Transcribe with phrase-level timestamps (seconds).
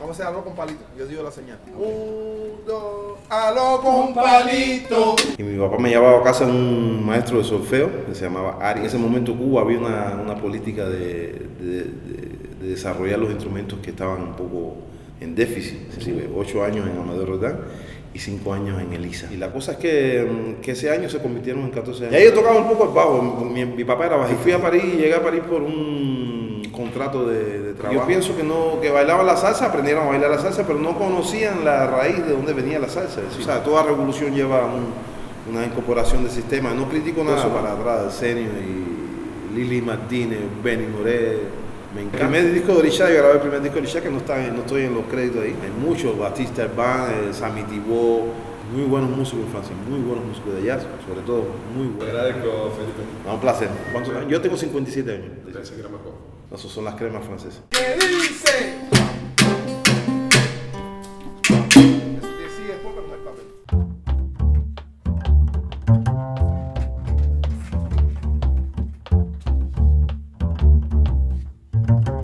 [0.00, 0.80] Vamos a hacer algo con palito.
[0.96, 1.58] Yo digo la señal.
[1.76, 5.16] Un, dos, aló con palito.
[5.36, 8.80] Y mi papá me llevaba a casa un maestro de solfeo que se llamaba Ari.
[8.80, 13.78] En ese momento Cuba había una, una política de, de- de- de desarrollar los instrumentos
[13.80, 14.76] que estaban un poco
[15.20, 15.88] en déficit.
[15.90, 17.58] Es decir, ocho años en Amadeo Rodán
[18.14, 19.28] y cinco años en Elisa.
[19.32, 22.12] Y la cosa es que, mm, que ese año se convirtieron en 14 años.
[22.14, 23.22] Y ahí yo tocaba un poco el bajo.
[23.44, 24.40] Mi, mi papá era bajista.
[24.40, 26.37] Y fui a París y llegué a París por un
[26.78, 28.00] contrato de, de trabajo.
[28.00, 30.96] Yo pienso que no que bailaban la salsa, aprendieron a bailar la salsa, pero no
[30.96, 33.20] conocían la raíz de dónde venía la salsa.
[33.20, 34.92] Decir, o sea, toda revolución lleva un-
[35.52, 36.74] una incorporación de sistemas.
[36.74, 41.38] No critico nada eso para atrás, Arsenio y Lili Martínez, Benny Moré.
[41.94, 42.18] Me encanta.
[42.26, 44.36] El primer disco de Orisha, yo grabé el primer disco de Orisha que no, está,
[44.52, 45.56] no estoy en los créditos ahí.
[45.62, 48.26] Hay muchos, Batista Herbán, eh, Sammy Tibó,
[48.74, 52.14] muy buenos músicos en Francia, muy buenos músicos de jazz, sobre todo, muy Te buenos.
[52.14, 53.02] agradezco, Felipe.
[53.26, 53.68] Ah, Un placer.
[54.28, 55.30] Yo tengo 57 años.
[55.50, 56.12] Pensé que era mejor.
[56.52, 57.62] Esos son las cremas francesas.
[57.70, 58.88] ¿Qué dice?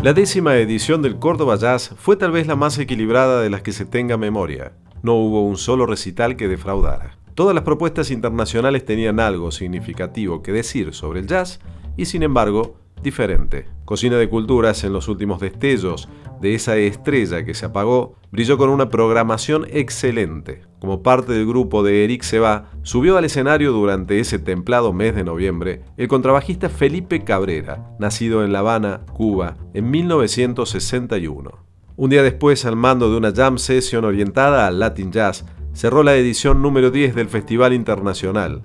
[0.03, 3.73] La décima edición del Córdoba Jazz fue tal vez la más equilibrada de las que
[3.73, 4.73] se tenga memoria.
[5.03, 7.17] No hubo un solo recital que defraudara.
[7.35, 11.59] Todas las propuestas internacionales tenían algo significativo que decir sobre el jazz
[11.97, 13.67] y sin embargo diferente.
[13.85, 16.09] Cocina de Culturas en los últimos destellos
[16.41, 20.63] de esa estrella que se apagó, brilló con una programación excelente.
[20.79, 25.25] Como parte del grupo de Eric Seba, subió al escenario durante ese templado mes de
[25.25, 31.65] noviembre el contrabajista Felipe Cabrera, nacido en La Habana, Cuba, en 1961.
[31.97, 36.17] Un día después, al mando de una jam session orientada al Latin Jazz, cerró la
[36.17, 38.63] edición número 10 del Festival Internacional.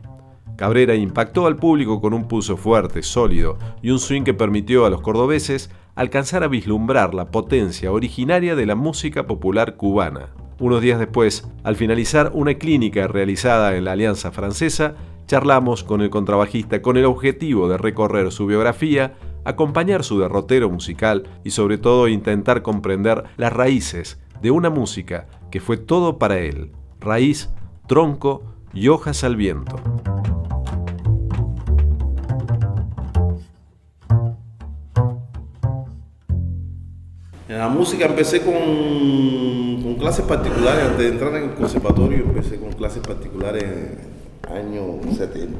[0.59, 4.89] Cabrera impactó al público con un pulso fuerte, sólido y un swing que permitió a
[4.89, 10.33] los cordobeses alcanzar a vislumbrar la potencia originaria de la música popular cubana.
[10.59, 14.95] Unos días después, al finalizar una clínica realizada en la Alianza Francesa,
[15.27, 19.13] charlamos con el contrabajista con el objetivo de recorrer su biografía,
[19.45, 25.61] acompañar su derrotero musical y sobre todo intentar comprender las raíces de una música que
[25.61, 27.49] fue todo para él, raíz,
[27.87, 29.77] tronco y hojas al viento.
[37.49, 42.71] En la música empecé con, clases particulares, antes de entrar en el conservatorio empecé con
[42.73, 43.97] clases particulares en
[44.51, 45.59] el año 71,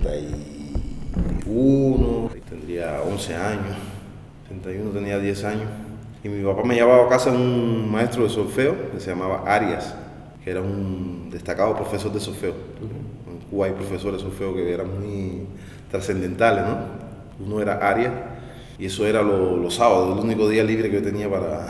[2.32, 3.76] ahí tendría 11 años,
[4.50, 5.68] 71 tenía 10 años.
[6.24, 9.96] Y mi papá me llevaba a casa un maestro de solfeo que se llamaba Arias,
[10.44, 12.52] que era un destacado profesor de solfeo.
[12.52, 15.48] En Cuba hay profesores de solfeo que eran muy
[15.90, 16.78] trascendentales, ¿no?
[17.44, 18.14] Uno era Arias
[18.80, 21.68] y eso era lo- los sábados, el único día libre que yo tenía para,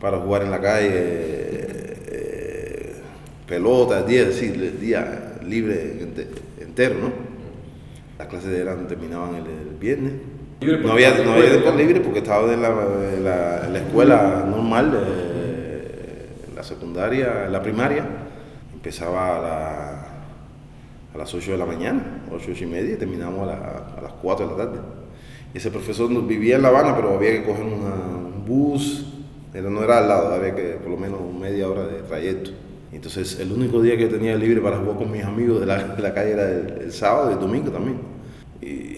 [0.00, 0.90] para jugar en la calle,
[2.06, 2.92] eh,
[3.46, 6.28] pelota, el día, sí, el día libre ente-
[6.60, 7.12] entero, ¿no?
[8.18, 10.12] Las clases eran, terminaban el, el viernes.
[10.86, 14.46] No había, no había tiempo libre porque estaba en la, en la- en la escuela
[14.48, 18.06] normal, eh, en la secundaria, en la primaria.
[18.72, 20.06] Empezaba a, la-
[21.14, 24.12] a las 8 de la mañana, 8, 8 y media, y terminábamos a, a las
[24.22, 24.78] 4 de la tarde.
[25.54, 27.94] Ese profesor vivía en La Habana, pero había que coger una-
[28.34, 29.04] un bus,
[29.52, 32.50] era, no era al lado, había que por lo menos media hora de trayecto.
[32.92, 36.02] Entonces, el único día que tenía libre para jugar con mis amigos de la, de
[36.02, 37.98] la calle era el, el sábado y el domingo también.
[38.60, 38.96] Y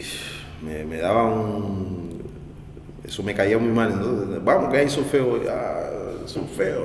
[0.65, 2.15] me, me daba un.
[3.05, 3.93] Eso me caía muy mal.
[3.93, 5.41] Entonces, vamos, que hay solfeo.
[5.51, 5.83] Ah,
[6.27, 6.85] solfeo.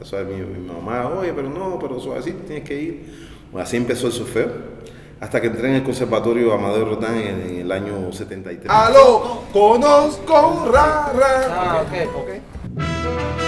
[0.00, 3.26] Eso es mi, mi mamá, oye, pero no, pero suavecito, tienes que ir.
[3.50, 4.50] Bueno, así empezó el solfeo.
[5.20, 8.70] Hasta que entré en el conservatorio Amadeo Rotán en, en el año 73.
[8.70, 11.46] Aló, conozco ra, ra.
[11.50, 12.16] Ah, ok.
[12.16, 13.45] ok.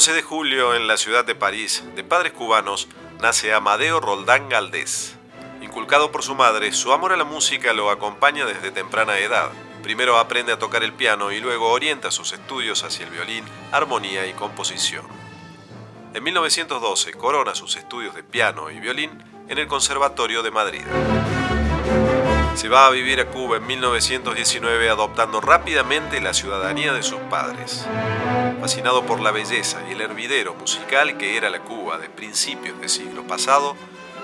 [0.00, 2.88] 12 de julio en la ciudad de París, de padres cubanos,
[3.20, 5.14] nace Amadeo Roldán Galdés.
[5.60, 9.50] Inculcado por su madre, su amor a la música lo acompaña desde temprana edad.
[9.82, 14.26] Primero aprende a tocar el piano y luego orienta sus estudios hacia el violín, armonía
[14.26, 15.04] y composición.
[16.14, 20.84] En 1912 corona sus estudios de piano y violín en el Conservatorio de Madrid.
[22.60, 27.86] Se va a vivir a Cuba en 1919 adoptando rápidamente la ciudadanía de sus padres.
[28.60, 32.90] Fascinado por la belleza y el hervidero musical que era la Cuba de principios del
[32.90, 33.76] siglo pasado,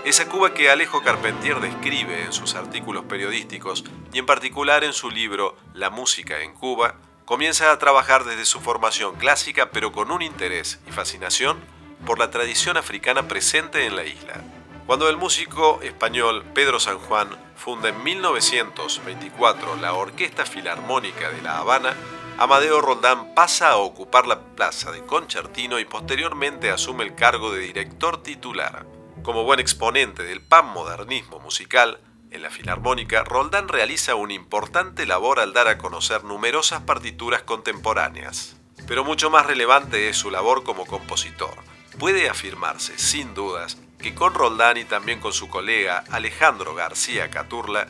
[0.04, 5.08] Esa Cuba que Alejo Carpentier describe en sus artículos periodísticos y en particular en su
[5.08, 10.20] libro La música en Cuba, comienza a trabajar desde su formación clásica pero con un
[10.20, 11.56] interés y fascinación
[12.04, 14.44] por la tradición africana presente en la isla.
[14.86, 21.58] Cuando el músico español Pedro San Juan funda en 1924 la Orquesta Filarmónica de La
[21.58, 21.96] Habana,
[22.38, 27.58] Amadeo Roldán pasa a ocupar la plaza de concertino y posteriormente asume el cargo de
[27.58, 28.86] director titular.
[29.24, 31.98] Como buen exponente del panmodernismo musical,
[32.30, 38.56] en la Filarmónica, Roldán realiza una importante labor al dar a conocer numerosas partituras contemporáneas.
[38.86, 41.54] Pero mucho más relevante es su labor como compositor.
[41.98, 47.88] Puede afirmarse, sin dudas, que con Roldán y también con su colega Alejandro García Caturla,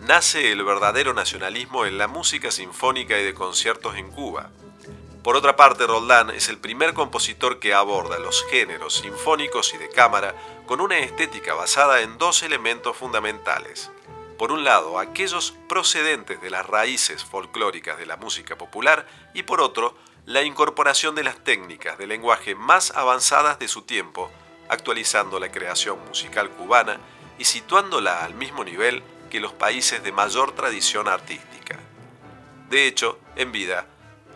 [0.00, 4.50] nace el verdadero nacionalismo en la música sinfónica y de conciertos en Cuba.
[5.22, 9.90] Por otra parte, Roldán es el primer compositor que aborda los géneros sinfónicos y de
[9.90, 10.34] cámara
[10.66, 13.90] con una estética basada en dos elementos fundamentales.
[14.38, 19.60] Por un lado, aquellos procedentes de las raíces folclóricas de la música popular y por
[19.60, 19.96] otro,
[20.26, 24.30] la incorporación de las técnicas de lenguaje más avanzadas de su tiempo,
[24.68, 26.98] actualizando la creación musical cubana
[27.38, 31.78] y situándola al mismo nivel que los países de mayor tradición artística.
[32.70, 33.86] De hecho, en vida,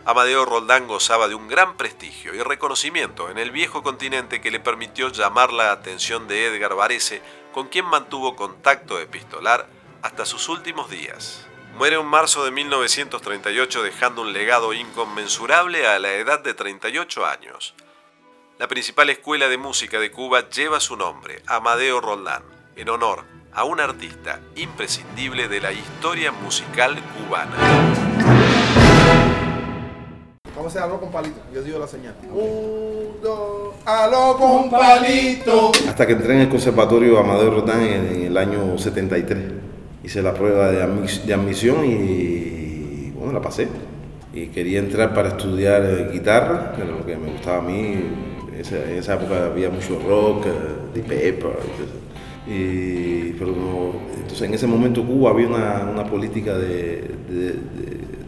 [0.05, 4.59] Amadeo Roldán gozaba de un gran prestigio y reconocimiento en el viejo continente que le
[4.59, 7.21] permitió llamar la atención de Edgar Varese,
[7.53, 9.67] con quien mantuvo contacto epistolar
[10.01, 11.47] hasta sus últimos días.
[11.75, 17.73] Muere en marzo de 1938 dejando un legado inconmensurable a la edad de 38 años.
[18.59, 22.43] La principal escuela de música de Cuba lleva su nombre, Amadeo Roldán,
[22.75, 27.55] en honor a un artista imprescindible de la historia musical cubana.
[30.55, 31.41] Vamos a hacer algo con palito.
[31.51, 32.13] Yo digo la señal.
[32.31, 35.71] Un, dos, aló con palito.
[35.87, 39.37] Hasta que entré en el conservatorio Amadeo Rodán en, el año 73.
[40.03, 40.83] Hice la prueba de,
[41.33, 43.67] admisión y bueno, la pasé.
[44.31, 48.32] Y quería entrar para estudiar eh, guitarra, que era lo que me gustaba a mí.
[48.59, 50.45] En esa época había mucho rock,
[50.93, 51.57] de Pepper.
[52.45, 57.09] Y, pero entonces en ese momento Cuba había una, política de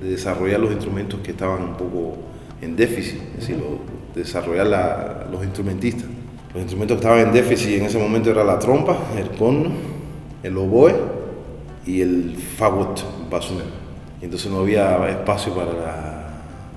[0.01, 2.17] desarrollar los instrumentos que estaban un poco
[2.61, 3.57] en déficit, es decir,
[4.13, 6.05] desarrollar los instrumentistas.
[6.53, 9.71] Los instrumentos que estaban en déficit en ese momento era la trompa, el corno,
[10.41, 10.95] el oboe
[11.85, 13.61] y el fagot, basún.
[14.21, 16.14] Y entonces no había espacio para,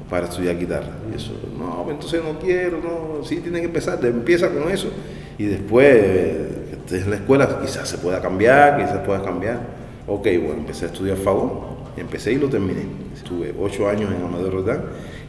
[0.08, 0.90] para estudiar guitarra.
[1.10, 4.88] Y eso, no, pues entonces no quiero, no, sí, tiene que empezar, empieza con eso.
[5.38, 5.94] Y después,
[6.90, 9.60] en la escuela, quizás se pueda cambiar, quizás pueda cambiar.
[10.06, 12.82] Ok, bueno, empecé a estudiar fagot Empecé y lo terminé.
[13.14, 14.84] Estuve ocho años en Amadeo Rodán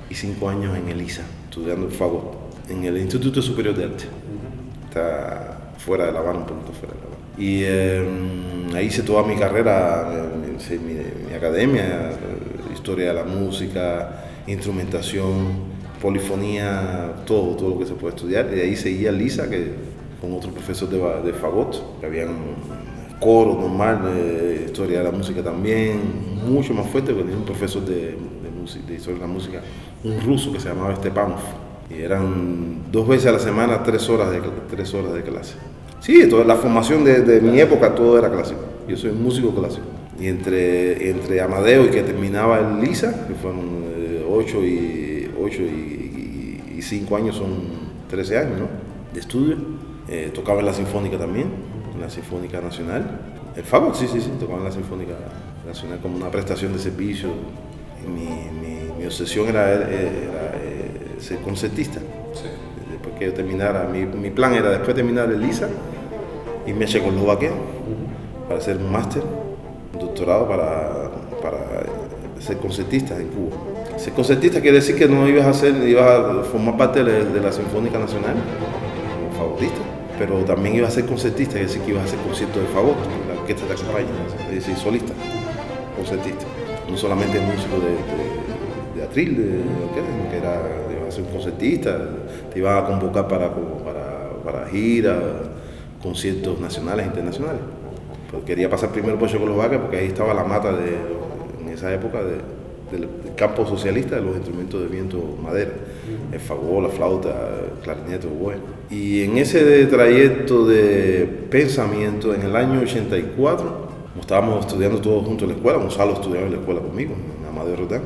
[0.10, 4.06] y cinco años en ELISA, estudiando el en el Instituto Superior de Arte.
[4.88, 7.20] Está fuera de La Habana, un poquito fuera de La Habana.
[7.38, 10.08] Y em, ahí hice toda mi carrera,
[11.28, 12.12] mi, academia,
[12.72, 15.70] historia de la música, instrumentación,
[16.02, 18.50] polifonía, todo, todo lo que se puede estudiar.
[18.52, 19.74] Y de ahí seguía Lisa, que
[20.22, 20.98] con otro profesor de,
[21.32, 22.30] de fagot, que habían
[23.20, 26.00] coro normal, de historia de la música también,
[26.48, 29.62] mucho más fuerte, porque tenía un profesor de, de, de historia de la música,
[30.04, 31.40] un ruso que se llamaba Stepanov.
[31.90, 35.56] Y eran dos veces a la semana, tres horas de, tres horas de clase.
[36.00, 38.62] Sí, toda la formación de, de mi época todo era clásico.
[38.88, 39.86] Yo soy músico clásico.
[40.20, 45.62] Y entre, entre Amadeo y que terminaba el Lisa, que fueron eh, ocho y, ocho
[45.62, 47.50] y, y, cinco años, son
[48.10, 48.68] 13 años ¿no?
[49.14, 49.58] de estudio.
[50.08, 51.48] Eh, tocaba en la Sinfónica también
[52.00, 53.04] la Sinfónica Nacional.
[53.56, 55.14] El Fagot, sí, sí, sí, tocaba en la Sinfónica
[55.66, 57.30] Nacional como una prestación de servicio.
[58.08, 58.26] Mi,
[58.98, 62.00] mi, obsesión era, eh, ser concertista.
[62.92, 65.68] Después que yo terminara, mi, mi, plan era después de terminar el LISA
[66.68, 67.52] irme a Checoslovaquia
[68.48, 69.24] para hacer un máster,
[70.26, 71.84] para,
[72.40, 73.58] ser concertista en Cuba.
[73.98, 77.52] Ser concertista quiere decir que no ibas a ser, ibas a formar parte de, la
[77.52, 78.36] Sinfónica Nacional
[79.20, 79.82] como fagotista
[80.18, 82.98] pero también iba a ser concertista, es decir, que iba a hacer conciertos de fagot,
[83.30, 84.10] la orquesta te acompaña,
[84.50, 85.14] es decir, solista,
[85.96, 86.46] concertista.
[86.90, 90.62] No solamente músico de, de, atril, de, orquesta, que era,
[91.00, 91.98] iba a ser concertista,
[92.52, 95.24] te iba a convocar para, para, para giras,
[96.04, 97.62] conciertos nacionales e internacionales.
[98.32, 100.98] Pues quería pasar primero por Checoslovaquia porque ahí estaba la mata de,
[101.62, 102.36] en esa época de,
[102.92, 105.72] del, campo socialista de los instrumentos de viento madera,
[106.32, 108.56] el fagot, la flauta, el clarinete, oboe.
[108.90, 115.44] Y en ese trayecto de pensamiento, en el año 84, como estábamos estudiando todos juntos
[115.44, 118.02] en la escuela, Gonzalo estudiaba en la escuela conmigo, en Amadeo Rotán.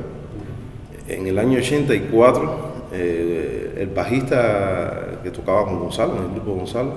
[1.08, 6.92] En el año 84, eh, el bajista que tocaba con Gonzalo, en el grupo Gonzalo,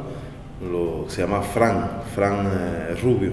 [0.62, 3.32] lo, se llama Fran, Fran eh, Rubio,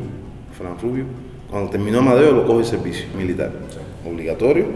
[0.56, 1.04] Fran Rubio.
[1.50, 3.52] Cuando terminó Amadeo lo coge el servicio militar,
[4.04, 4.66] obligatorio.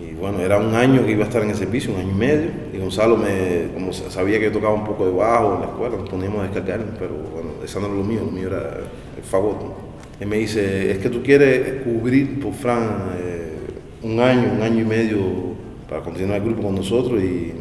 [0.00, 2.18] Y bueno, era un año que iba a estar en el servicio, un año y
[2.18, 2.50] medio.
[2.72, 5.96] Y Gonzalo, me, como sabía que yo tocaba un poco de bajo en la escuela,
[5.96, 8.80] nos poníamos a descargar, pero bueno, eso no era lo mío, lo mío era
[9.16, 9.56] el favor.
[10.20, 13.56] Él me dice, es que tú quieres cubrir por Fran eh,
[14.02, 15.18] un año, un año y medio
[15.88, 17.52] para continuar el grupo con nosotros y,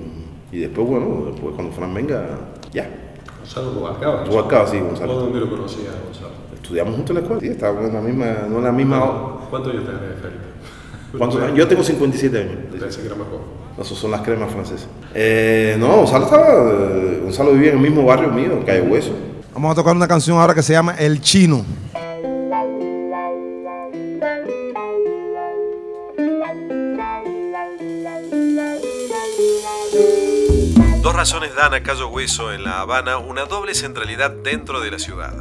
[0.51, 2.39] y después, bueno, después cuando Fran venga,
[2.71, 3.10] ya.
[3.41, 4.23] Gonzalo Rubalcaba.
[4.25, 5.13] Rubalcaba, sí, Gonzalo.
[5.13, 6.29] ¿Dónde lo conocía Gonzalo?
[6.53, 8.99] Estudiamos juntos en la escuela, sí, estábamos en la misma, no en la misma...
[9.49, 10.43] ¿Cuántos años tenés, Felipe?
[11.17, 11.57] ¿Cuántos años?
[11.57, 12.55] Yo tengo 57 años.
[12.79, 13.27] Pensé que era más.
[13.79, 14.87] Esas son las cremas francesas.
[15.13, 19.11] Eh, no, Gonzalo estaba, eh, Gonzalo vivía en el mismo barrio mío, en Calle Hueso.
[19.53, 21.65] Vamos a tocar una canción ahora que se llama El Chino.
[31.21, 35.35] Razones dan a Cayo Hueso en La Habana una doble centralidad dentro de la ciudad.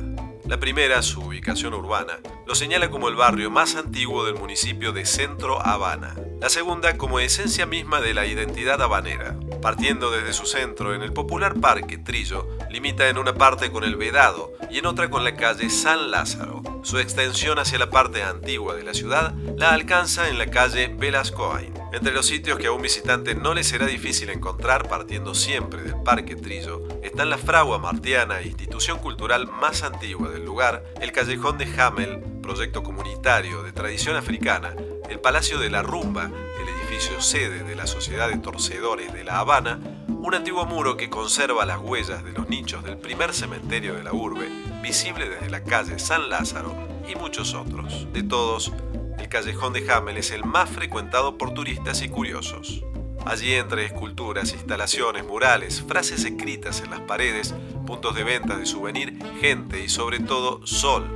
[0.47, 2.19] La primera, su ubicación urbana,
[2.51, 6.17] lo señala como el barrio más antiguo del municipio de Centro Habana.
[6.41, 9.39] La segunda, como esencia misma de la identidad habanera.
[9.63, 13.95] Partiendo desde su centro, en el popular parque Trillo, limita en una parte con el
[13.95, 16.61] Vedado y en otra con la calle San Lázaro.
[16.83, 21.73] Su extensión hacia la parte antigua de la ciudad la alcanza en la calle Velascoain.
[21.93, 26.03] Entre los sitios que a un visitante no le será difícil encontrar partiendo siempre del
[26.03, 31.67] Parque Trillo están la Fragua Martiana, institución cultural más antigua del lugar, el Callejón de
[31.81, 34.75] Hamel, proyecto comunitario de tradición africana,
[35.09, 39.39] el Palacio de la Rumba, el edificio sede de la Sociedad de Torcedores de La
[39.39, 39.79] Habana,
[40.09, 44.13] un antiguo muro que conserva las huellas de los nichos del primer cementerio de la
[44.13, 44.49] urbe,
[44.83, 46.75] visible desde la calle San Lázaro,
[47.09, 48.13] y muchos otros.
[48.13, 48.73] De todos,
[49.21, 52.83] el callejón de Hamel es el más frecuentado por turistas y curiosos.
[53.27, 57.55] Allí entre esculturas, instalaciones, murales, frases escritas en las paredes,
[57.87, 61.07] puntos de venta de souvenir, gente y sobre todo sol,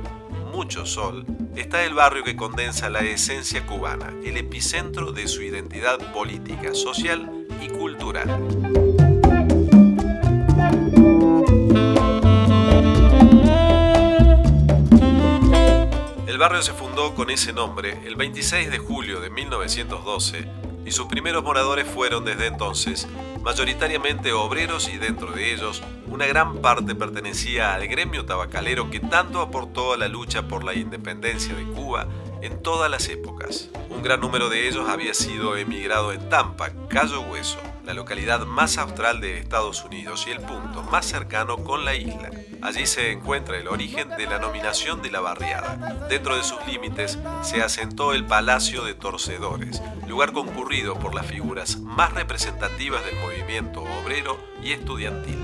[0.55, 1.25] mucho sol,
[1.57, 7.45] está el barrio que condensa la esencia cubana, el epicentro de su identidad política, social
[7.61, 8.29] y cultural.
[16.25, 21.07] El barrio se fundó con ese nombre el 26 de julio de 1912 y sus
[21.07, 23.07] primeros moradores fueron desde entonces
[23.41, 29.41] mayoritariamente obreros y dentro de ellos una gran parte pertenecía al gremio tabacalero que tanto
[29.41, 32.07] aportó a la lucha por la independencia de Cuba
[32.41, 33.69] en todas las épocas.
[33.89, 38.77] Un gran número de ellos había sido emigrado en Tampa, Cayo Hueso, la localidad más
[38.77, 42.31] austral de Estados Unidos y el punto más cercano con la isla.
[42.61, 46.07] Allí se encuentra el origen de la nominación de la barriada.
[46.09, 51.77] Dentro de sus límites se asentó el Palacio de Torcedores, lugar concurrido por las figuras
[51.79, 55.37] más representativas del movimiento obrero y estudiantil.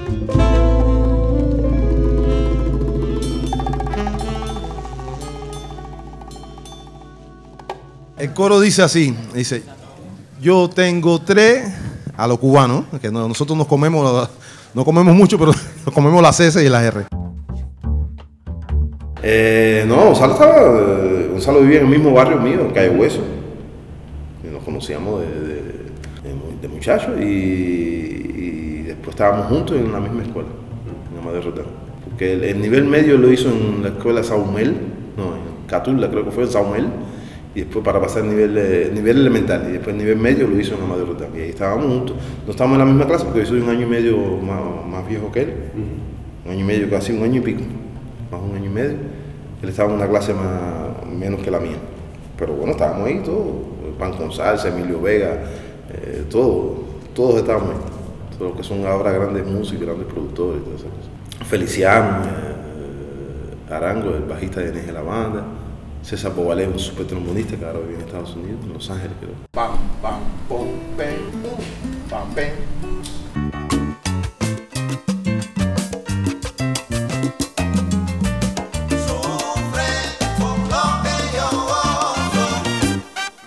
[8.22, 9.64] El coro dice así, dice,
[10.40, 11.64] yo tengo tres
[12.16, 14.30] a los cubanos, que no- nosotros nos comemos,
[14.76, 15.52] no comemos mucho, pero
[15.86, 17.06] nos comemos las S y las R.
[19.24, 23.22] Eh, no, Gonzalo estaba, eh, Gonzalo vivía en el mismo barrio mío, en Calle Hueso.
[24.52, 25.56] Nos conocíamos de, de,
[26.24, 30.50] de mu- de muchachos y, después estábamos juntos en la misma escuela,
[31.12, 31.66] en Amadeo Rotán.
[32.08, 34.76] Porque el, el nivel medio lo hizo en la escuela Saumel,
[35.18, 36.88] no, en Catula creo que fue en Saumel,
[37.54, 40.58] y después para pasar el nivel, eh, nivel elemental, y después el nivel medio lo
[40.58, 41.30] hizo en Amadeo Rotán.
[41.36, 42.16] Y ahí estábamos juntos.
[42.46, 45.08] No estábamos en la misma clase porque yo soy un año y medio más, más
[45.08, 45.54] viejo que él,
[46.46, 47.62] un año y medio, casi un año y pico,
[48.32, 48.96] más un año y medio.
[49.62, 51.78] Él estaba en una clase más, menos que la mía.
[52.38, 53.48] Pero bueno, estábamos ahí todos,
[54.00, 55.44] Pan con salsa, Emilio Vega,
[55.94, 57.78] eh, todo, todos estábamos ahí.
[58.38, 61.48] Todos los que son ahora grandes músicos, grandes productores y todas esas cosas.
[61.48, 65.44] Feliciano, eh, Arango, el bajista de NG de la banda,
[66.04, 69.36] César Bobalé, un super trombonista que ahora vive en Estados Unidos, en Los Ángeles creo.
[69.52, 70.68] Pam, pam, pum,
[72.10, 72.36] pam.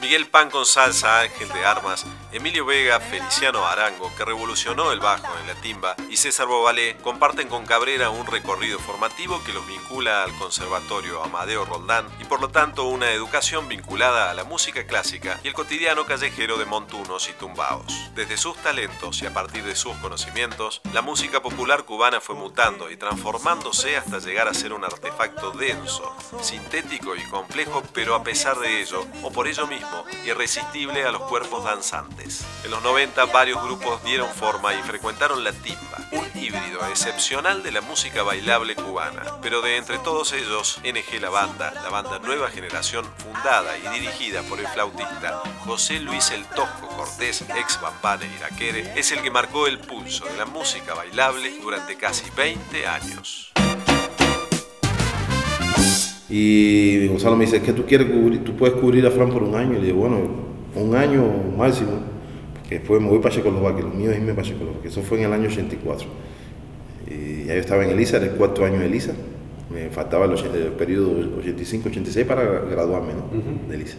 [0.00, 5.28] Miguel Pan con salsa, Ángel de Armas, Emilio Vega, Feliciano Arango, que revolucionó el bajo
[5.38, 10.24] en la timba, y César Bobalé comparten con Cabrera un recorrido formativo que los vincula
[10.24, 15.38] al Conservatorio Amadeo Roldán y por lo tanto una educación vinculada a la música clásica
[15.44, 18.10] y el cotidiano callejero de montunos y tumbaos.
[18.16, 22.90] Desde sus talentos y a partir de sus conocimientos, la música popular cubana fue mutando
[22.90, 26.12] y transformándose hasta llegar a ser un artefacto denso,
[26.42, 31.22] sintético y complejo, pero a pesar de ello, o por ello mismo, irresistible a los
[31.22, 32.23] cuerpos danzantes.
[32.64, 37.70] En los 90 varios grupos dieron forma y frecuentaron la timba, un híbrido excepcional de
[37.70, 39.22] la música bailable cubana.
[39.42, 44.42] Pero de entre todos ellos, NG La Banda, la banda nueva generación fundada y dirigida
[44.42, 49.66] por el flautista José Luis El Tosco Cortés, ex Bambane Iraquere, es el que marcó
[49.66, 53.52] el pulso de la música bailable durante casi 20 años.
[56.30, 58.42] Y Gonzalo me dice, ¿qué tú quieres cubrir?
[58.42, 59.74] ¿Tú puedes cubrir a Fran por un año?
[59.74, 60.18] Y le digo, bueno,
[60.74, 61.22] un año
[61.56, 62.13] máximo.
[62.64, 64.88] Porque después me voy para Checoslovaquia, lo mío es irme para Checoslovaquia.
[64.88, 66.08] Eso fue en el año 84.
[67.08, 69.12] Y ya yo estaba en Elisa, era el cuarto año de Elisa.
[69.70, 71.10] Me faltaba el, el periodo
[71.42, 73.68] 85-86 para graduarme ¿no?
[73.68, 73.96] de Elisa.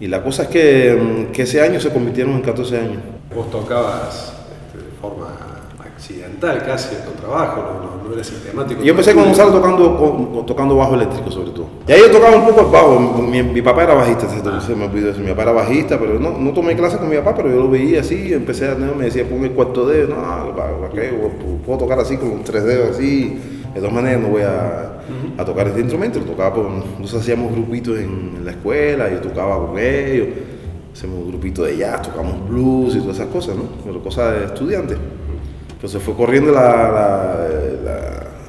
[0.00, 3.02] Y la cosa es que, mm, que ese año se convirtieron en 14 años.
[3.34, 4.32] Vos tocabas
[4.72, 5.55] este, de forma
[5.96, 8.82] accidental casi tu trabajo, no, no, no eres sistemático.
[8.82, 11.66] Yo empecé con Gonzalo tocando, con- con- tocando bajo eléctrico sobre todo.
[11.88, 13.00] Y ahí yo tocaba un poco el bajo.
[13.22, 15.20] Mi, mi papá era bajista, se, se me olvidó eso.
[15.20, 17.70] Mi papá era bajista, pero no, no tomé clases con mi papá, pero yo lo
[17.70, 18.32] veía así.
[18.32, 20.08] Empecé a me decía, pon el cuarto dedo.
[20.14, 21.12] No, ¿para, qué?
[21.64, 23.38] Puedo tocar así con tres dedos así.
[23.74, 25.00] De todas maneras no voy a,
[25.38, 26.18] a tocar este instrumento.
[26.20, 30.28] Lo tocaba por, nosotros hacíamos grupitos en, en la escuela, yo tocaba con ellos.
[30.92, 33.64] Hacemos un grupito de jazz, tocamos blues y todas esas cosas, ¿no?
[33.84, 34.96] Pero cosas de estudiantes.
[35.76, 37.48] Entonces fue corriendo la, la,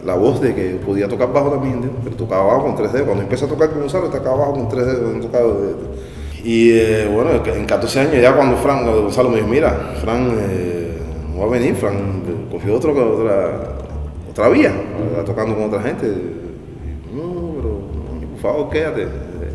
[0.05, 3.05] la- voz de que podía tocar bajo también, pero tocaba bajo con tres dedos.
[3.05, 5.21] Cuando empecé a tocar con Gonzalo, tocaba bajo con tres dedos.
[5.21, 5.45] tocaba
[6.43, 10.97] Y eh, bueno, en 14 años, ya cuando Fran, Gonzalo me dijo, mira, Fran eh,
[11.33, 13.59] no va a venir, Fran cogió otro, otra,
[14.31, 14.71] otra vía,
[15.25, 16.07] tocando con otra gente.
[17.13, 17.79] No, pero
[18.31, 19.07] por favor, quédate.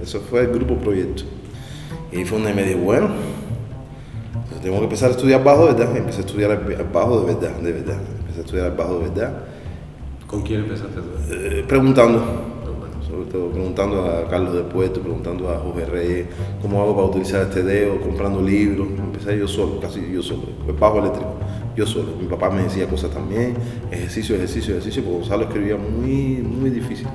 [0.02, 1.22] Eso fue el grupo Proyecto.
[2.12, 3.08] Y fue donde me dijo, bueno,
[4.62, 5.96] tengo que empezar a estudiar bajo de verdad.
[5.96, 7.98] Empecé a estudiar bajo de verdad, de verdad.
[8.20, 9.32] Empecé a estudiar bajo de verdad.
[10.28, 11.34] ¿Con quién empezaste tú?
[11.34, 12.22] Eh, preguntando,
[13.06, 16.26] sobre todo preguntando a Carlos de Puerto, preguntando a Jorge Reyes,
[16.62, 18.88] cómo hago para utilizar este dedo, comprando libros.
[18.96, 21.34] Empecé yo solo, casi yo solo, el bajo eléctrico,
[21.76, 22.16] yo solo.
[22.18, 23.54] Mi papá me decía cosas también,
[23.90, 27.08] ejercicio, ejercicio, ejercicio, porque Gonzalo escribía muy, muy difícil.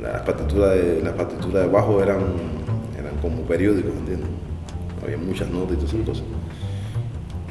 [0.00, 2.18] Las partituras de, las partituras de bajo eran,
[2.98, 4.28] eran como periódicos, ¿entiendes?
[5.04, 6.24] Había muchas notas y todas esas cosas.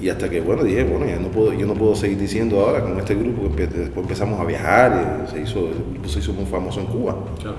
[0.01, 2.81] Y hasta que, bueno, dije, bueno, ya no puedo, yo no puedo seguir diciendo ahora
[2.81, 6.33] con este grupo, que después empezamos a viajar, y se hizo, el grupo se hizo
[6.33, 7.15] muy famoso en Cuba.
[7.39, 7.57] Claro.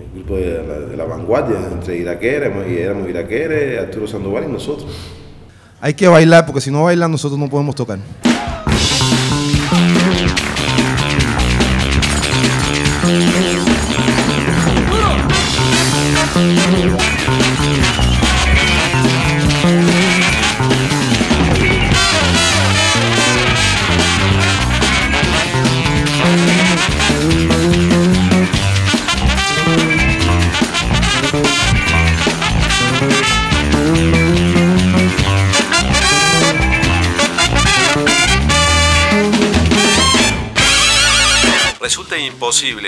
[0.00, 4.52] El grupo de la, de la vanguardia, entre iraqueres, y éramos iraqueres, Arturo Sandoval y
[4.52, 4.90] nosotros.
[5.80, 7.98] Hay que bailar, porque si no bailan nosotros no podemos tocar.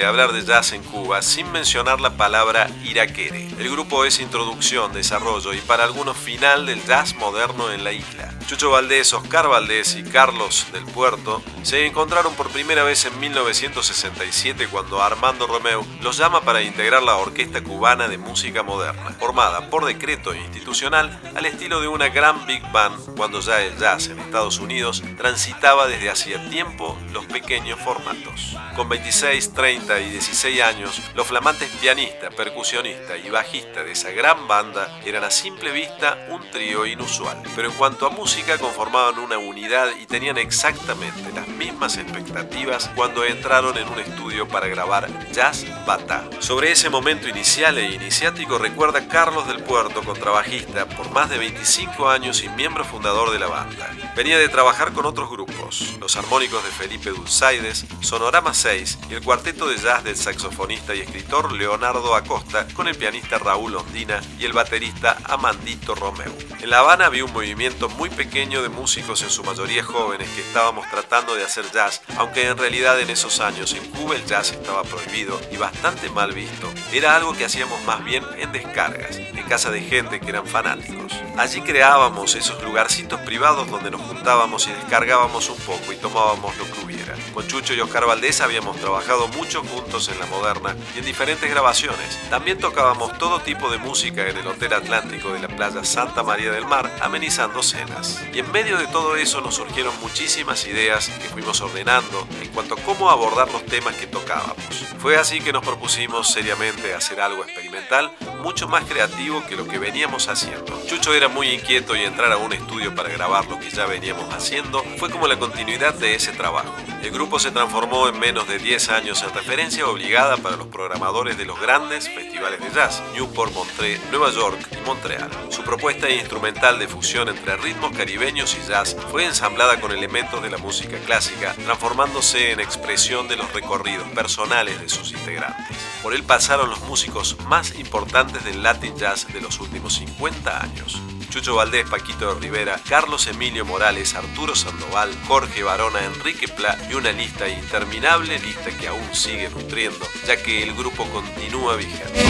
[0.05, 3.49] Hablar de jazz en Cuba sin mencionar la palabra iraquere.
[3.59, 8.32] El grupo es introducción, desarrollo y para algunos final del jazz moderno en la isla.
[8.47, 14.69] Chucho Valdés, Oscar Valdés y Carlos del Puerto se encontraron por primera vez en 1967
[14.69, 19.85] cuando Armando Romeu los llama para integrar la Orquesta Cubana de Música Moderna, formada por
[19.85, 24.59] decreto institucional al estilo de una gran big band cuando ya el jazz en Estados
[24.59, 28.57] Unidos transitaba desde hacía tiempo los pequeños formatos.
[28.75, 34.49] Con 26, 30 y 16 años, los flamantes pianista, percusionista y bajista de esa gran
[34.49, 37.43] banda eran a simple vista un trío inusual.
[37.55, 43.25] Pero en cuanto a música conformaban una unidad y tenían exactamente las mismas expectativas cuando
[43.25, 46.25] entraron en un estudio para grabar Jazz Bata.
[46.39, 52.09] Sobre ese momento inicial e iniciático recuerda Carlos del Puerto, contrabajista por más de 25
[52.09, 53.91] años y miembro fundador de la banda.
[54.17, 59.23] Venía de trabajar con otros grupos, los armónicos de Felipe Dulzaides, Sonorama 6 y el
[59.23, 64.45] cuarteto de jazz del saxofonista y escritor Leonardo Acosta con el pianista Raúl Ondina y
[64.47, 66.33] el baterista Amandito Romeu.
[66.61, 70.43] En La Habana había un movimiento muy pequeño de músicos en su mayoría jóvenes que
[70.43, 74.53] estábamos tratando de hacer jazz, aunque en realidad en esos años en Cuba el jazz
[74.53, 76.73] estaba prohibido y bastante mal visto.
[76.93, 81.13] Era algo que hacíamos más bien en descargas, en casa de gente que eran fanáticos.
[81.37, 86.65] Allí creábamos esos lugarcitos privados donde nos juntábamos y descargábamos un poco y tomábamos lo
[86.65, 87.15] que hubiera.
[87.35, 91.51] Con Chucho y Oscar Valdés habíamos trabajado mucho juntos en la moderna y en diferentes
[91.51, 92.19] grabaciones.
[92.31, 96.53] También tocábamos todo tipo de música en el Hotel Atlántico de la playa Santa María
[96.53, 98.12] del Mar, amenizando cenas.
[98.33, 102.75] Y en medio de todo eso nos surgieron muchísimas ideas que fuimos ordenando en cuanto
[102.75, 104.87] a cómo abordar los temas que tocábamos.
[104.99, 108.11] Fue así que nos propusimos seriamente hacer algo experimental,
[108.43, 110.81] mucho más creativo que lo que veníamos haciendo.
[110.87, 114.33] Chucho era muy inquieto y entrar a un estudio para grabar lo que ya veníamos
[114.33, 116.73] haciendo fue como la continuidad de ese trabajo.
[117.03, 121.37] El grupo se transformó en menos de 10 años en referencia obligada para los programadores
[121.37, 125.31] de los grandes festivales de jazz, Newport, Montreux, Nueva York y Montreal.
[125.51, 130.51] Su propuesta instrumental de fusión entre ritmos caribeños y jazz fue ensamblada con elementos de
[130.51, 135.77] la música clásica, transformándose en expresión de los recorridos personales de sus integrantes.
[136.03, 141.01] Por él pasaron los músicos más importantes del Latin Jazz de los últimos 50 años.
[141.31, 146.95] Chucho Valdés, Paquito de Rivera, Carlos Emilio Morales, Arturo Sandoval, Jorge Barona, Enrique Pla y
[146.95, 152.21] una lista interminable, lista que aún sigue nutriendo, ya que el grupo continúa vigente.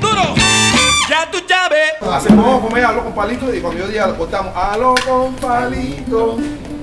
[0.00, 0.34] ¡Duro!
[1.16, 2.14] ¡Ya tu llave!
[2.14, 6.36] Hacemos comer algo con palito y cuando yo diga, cortamos algo con palito.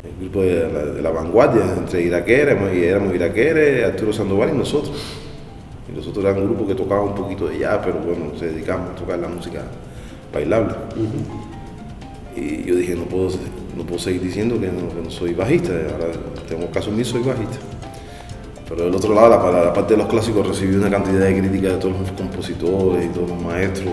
[0.04, 4.58] El grupo de la, de la vanguardia, entre iraqueras, y éramos iraqueres, Arturo Sandoval y
[4.58, 4.96] nosotros.
[5.88, 8.90] Y nosotros éramos un grupo que tocaba un poquito de jazz, pero bueno, se dedicamos
[8.90, 9.62] a tocar la música
[10.34, 10.74] bailable.
[12.36, 13.30] Y yo dije, no puedo,
[13.78, 16.08] no puedo seguir diciendo que no, que no soy bajista, ahora
[16.48, 17.58] tengo caso mío, soy bajista.
[18.68, 21.78] Pero del otro lado, la, parte de los clásicos recibí una cantidad de críticas de
[21.80, 23.92] todos los compositores y todos los maestros,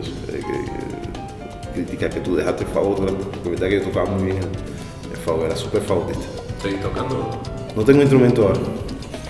[0.00, 4.24] eso, eh, que- críticas que tú dejaste el favor, porque verdad que yo tocaba muy
[4.24, 4.38] bien
[5.10, 6.24] el, favor, era súper favorista.
[6.62, 7.30] ¿Seguís tocando?
[7.74, 8.60] No tengo instrumento ahora.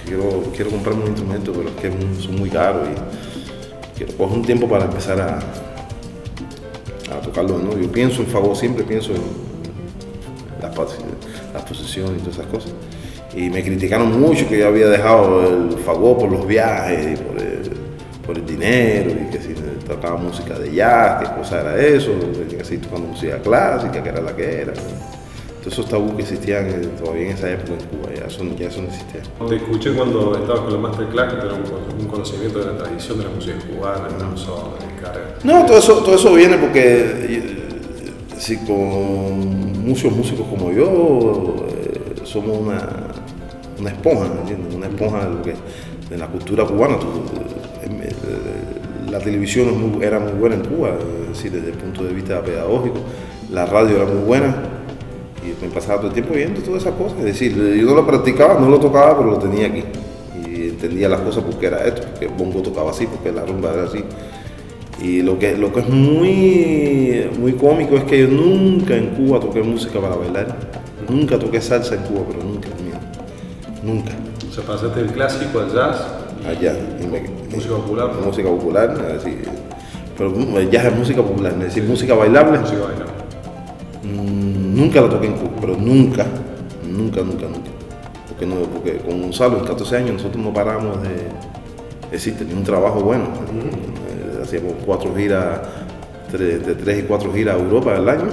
[0.05, 4.45] Quiero, quiero comprarme un instrumento, pero es que son muy caros y quiero coger un
[4.45, 5.39] tiempo para empezar a,
[7.17, 7.81] a tocarlo nuevo.
[7.81, 9.23] Yo pienso en favor, siempre pienso en
[10.61, 10.77] las,
[11.55, 12.73] las posiciones y todas esas cosas.
[13.35, 17.41] Y me criticaron mucho que yo había dejado el favor por los viajes, y por
[17.41, 17.71] el,
[18.27, 19.55] por el dinero, y que si
[19.87, 22.13] tocaba música de jazz, qué cosa era eso,
[22.49, 24.73] que seguir tocando música clásica, que era la que era.
[24.73, 28.67] Todos esos tabús que existían eh, todavía en esa época en Cuba, ya eso, ya
[28.67, 29.23] eso no existía.
[29.49, 31.59] Te escuché cuando estabas con la Masterclass que tenías
[32.01, 35.39] un, conocimiento de la tradición de la música cubana, el danzón, el carrera.
[35.45, 36.83] No, todo eso, todo eso viene porque
[37.29, 37.63] eh,
[38.37, 43.12] si con muchos músicos como yo eh, somos una,
[43.83, 44.75] una esponja, ¿me entiendes?
[44.75, 45.55] Una esponja de, lo que,
[46.09, 46.99] de la cultura cubana.
[46.99, 47.09] Tú,
[47.83, 50.93] eh, la televisión era muy buena en Cuba,
[51.29, 53.01] decir, desde el punto de vista pedagógico,
[53.51, 54.55] la radio era muy buena
[55.43, 57.19] y me pasaba todo el tiempo viendo todas esas cosas.
[57.19, 59.83] Es decir, yo no lo practicaba, no lo tocaba, pero lo tenía aquí.
[60.47, 63.73] Y entendía las cosas porque era esto, porque el bongo tocaba así, porque la rumba
[63.73, 64.03] era así.
[65.03, 69.41] Y lo que, lo que es muy, muy cómico es que yo nunca en Cuba
[69.41, 70.57] toqué música para bailar.
[71.09, 72.69] Nunca toqué salsa en Cuba, pero nunca,
[73.83, 74.13] nunca.
[74.49, 76.07] O sea, pasaste del clásico al jazz,
[76.47, 76.75] Allá.
[77.55, 78.27] música popular, ¿no?
[78.27, 78.95] Música popular,
[80.17, 82.59] pero el jazz es música popular, es decir, música bailable.
[82.59, 83.13] música bailable.
[84.05, 86.27] Mm, Nunca la toqué en Cuba, pero nunca,
[86.85, 87.71] nunca, nunca, nunca.
[88.29, 92.31] Porque, no, porque con Gonzalo en 14 años nosotros no parábamos de...
[92.33, 93.25] Tenía un trabajo bueno.
[93.25, 95.61] Eh, Hacíamos cuatro giras,
[96.31, 98.29] tres- de tres y cuatro giras a Europa al año.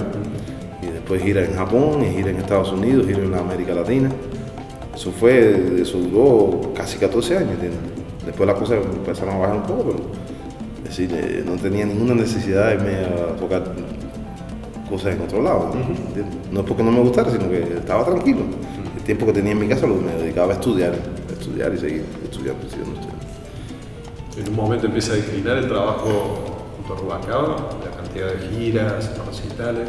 [0.82, 4.10] Y después gira en Japón, y gira en Estados Unidos, gira en la América Latina.
[5.00, 7.80] Eso fue, eso duró casi 14 años, ¿entiendes?
[8.26, 9.98] Después las cosas empezaron a bajar un poco, pero
[10.76, 13.64] es decir, eh, no tenía ninguna necesidad de irme a tocar
[14.90, 15.72] cosas en otro lado.
[15.74, 15.80] ¿no?
[15.80, 16.36] ¿Entiendes?
[16.52, 18.40] No es porque no me gustara, sino que estaba tranquilo.
[18.94, 21.78] El tiempo que tenía en mi casa lo me dedicaba a estudiar, a estudiar y
[21.78, 23.26] seguir estudiando, estudiando, estudiando.
[24.36, 26.44] En un momento empieza a declinar el trabajo
[26.76, 29.88] junto a Rubalcaba, la cantidad de giras, recitales.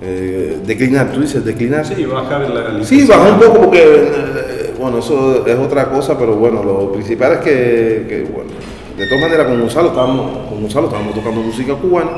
[0.00, 1.84] Eh, declinar, tú dices declinar.
[1.84, 6.36] Sí, bajar la Sí, bajó un poco porque, eh, bueno, eso es otra cosa, pero
[6.36, 8.50] bueno, lo principal es que, que, bueno,
[8.96, 12.10] de todas maneras con Gonzalo estábamos, con Gonzalo estábamos tocando música cubana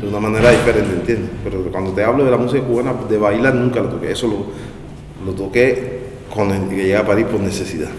[0.00, 1.30] de una manera diferente, ¿entiendes?
[1.44, 4.46] Pero cuando te hablo de la música cubana, de bailar nunca lo toqué, eso lo,
[5.24, 6.02] lo toqué
[6.34, 7.90] cuando llegué a París por necesidad,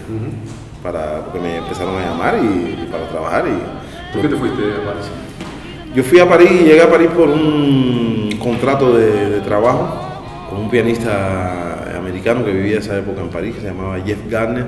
[0.82, 4.12] para, porque me empezaron a llamar y, y para trabajar y...
[4.12, 5.06] ¿Por qué te fuiste a París?
[5.94, 9.96] Yo fui a París y llegué a París por un contrato de, de trabajo
[10.50, 14.66] con un pianista americano que vivía esa época en París, que se llamaba Jeff Garner.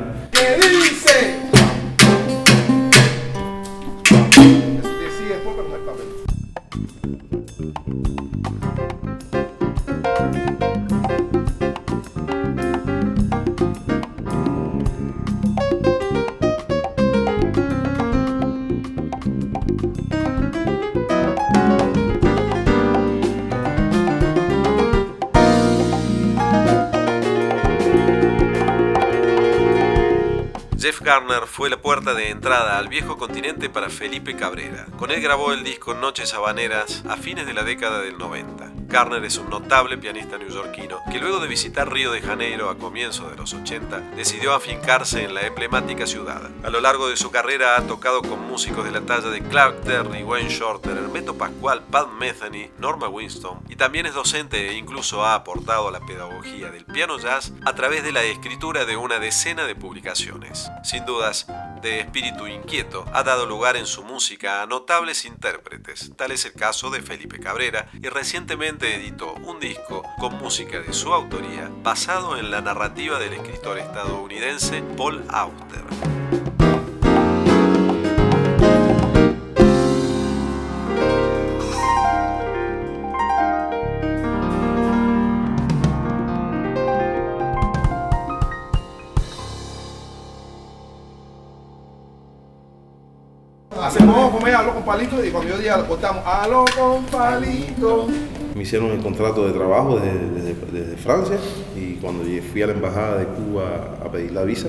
[30.87, 34.87] Jeff Garner fue la puerta de entrada al viejo continente para Felipe Cabrera.
[34.99, 38.73] Con él grabó el disco Noches Habaneras a fines de la década del 90.
[38.88, 43.31] Garner es un notable pianista neoyorquino que luego de visitar Río de Janeiro a comienzos
[43.31, 46.51] de los 80 decidió afincarse en la emblemática ciudad.
[46.64, 49.83] A lo largo de su carrera ha tocado con músicos de la talla de Clark
[49.83, 55.25] Terry, Wayne Shorter, Hermeto Pascual, Pat Metheny, Norma Winston y también es docente e incluso
[55.25, 59.19] ha aportado a la pedagogía del piano jazz a través de la escritura de una
[59.19, 60.71] decena de publicaciones.
[60.96, 61.46] Sin dudas,
[61.82, 66.54] de espíritu inquieto, ha dado lugar en su música a notables intérpretes, tal es el
[66.54, 72.38] caso de Felipe Cabrera, y recientemente editó un disco con música de su autoría basado
[72.38, 76.56] en la narrativa del escritor estadounidense Paul Auster.
[94.74, 96.22] Con palito y cuando yo diga, cortamos
[96.76, 98.07] con palito.
[98.55, 101.37] Me hicieron el contrato de trabajo desde, desde- desde Francia
[101.76, 104.68] y cuando fui a la embajada de Cuba a pedir la visa,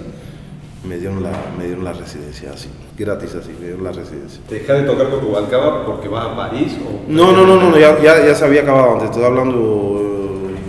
[0.87, 4.39] me dieron la, me dieron la residencia así, gratis así, me dieron la residencia.
[4.49, 6.77] ¿Deja de tocar con Rubalcaba porque vas a París?
[6.85, 7.11] O...
[7.11, 10.01] No, no, no, no, no, ya, ya, ya se había acabado, antes estoy hablando,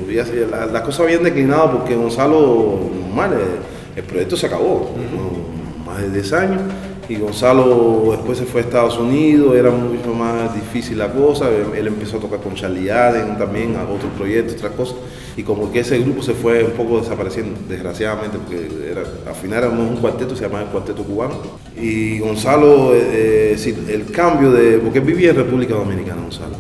[0.09, 4.93] eh, ya la- las cosas habían declinado porque Gonzalo, normal, eh, el proyecto se acabó,
[4.97, 5.85] ¿no?
[5.91, 6.61] más de 10 años,
[7.09, 11.87] y Gonzalo después se fue a Estados Unidos, era mucho más difícil la cosa, él,
[11.87, 14.97] empezó a tocar con Charlie Allen también, a otros proyectos, otras cosas,
[15.37, 19.65] y como que ese grupo se fue un poco desapareciendo, desgraciadamente, porque era, al final
[19.65, 21.37] éramos un cuarteto, se llamaba el Cuarteto Cubano,
[21.81, 26.57] y Gonzalo, eh, eh, el cambio de, porque vivía en República Dominicana, Gonzalo,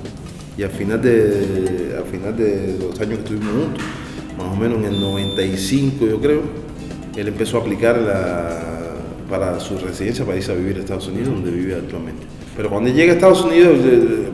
[0.56, 3.84] y al final de, al final de los años que estuvimos juntos,
[4.38, 6.40] más o menos en el 95 yo creo,
[7.16, 8.77] él empezó a aplicar la-
[9.28, 12.26] para su residencia para irse a vivir a Estados Unidos, donde vive actualmente.
[12.56, 13.78] Pero cuando llega a Estados Unidos,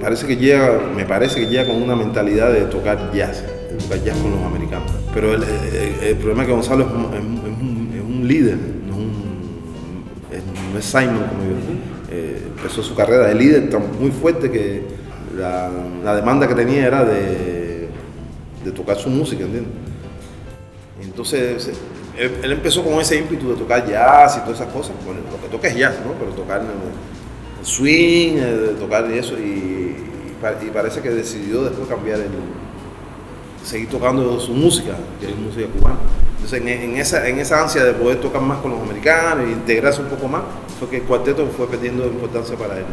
[0.00, 4.02] parece que llega, me parece que llega con una mentalidad de tocar jazz, de tocar
[4.02, 4.90] jazz con los americanos.
[5.12, 8.56] Pero el, problema es que Gonzalo es un, es un- líder,
[8.88, 11.56] no un- no es Simon como yo.
[12.10, 14.82] Eh, empezó su carrera de líder tan muy fuerte que
[15.36, 15.70] la,
[16.02, 17.88] la demanda que tenía era de,
[18.64, 19.72] de tocar su música, ¿entiendes?
[21.02, 21.70] Entonces,
[22.18, 24.92] él, empezó con ese ímpetu de tocar jazz y todas esas cosas.
[25.04, 26.12] Bueno, lo que toca es jazz, ¿no?
[26.12, 26.66] Pero tocar el,
[27.60, 32.30] el swing, eh, tocar eso, y, y pa- y parece que decidió después cambiar el.
[33.64, 35.96] seguir tocando su música, que es música cubana.
[36.36, 40.02] Entonces, en, esa, en esa ansia de poder tocar más con los americanos e integrarse
[40.02, 40.42] un poco más,
[40.78, 42.84] fue que el cuarteto fue perdiendo importancia para él.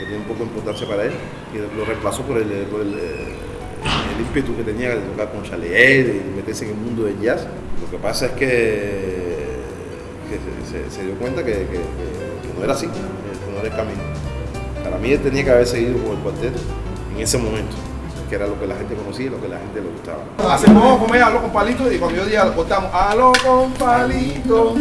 [0.00, 1.12] Perdió un poco de importancia para él
[1.52, 3.34] y lo reemplazó por el, por el, eh,
[4.14, 7.20] el ímpetu que tenía de tocar con Charlie Ed y meterse en el mundo del
[7.20, 7.46] jazz.
[7.80, 9.60] Lo que pasa es que,
[10.90, 11.66] se, dio cuenta que
[12.56, 14.02] no era así, que no era el camino.
[14.84, 16.60] Para mí él tenía que haber seguido con el cuarteto
[17.14, 17.76] en ese momento,
[18.28, 20.54] que era lo que la gente conocía y lo que la gente le gustaba.
[20.54, 24.74] Hacemos comer algo con palito y cuando yo diga, cortamos algo con palito.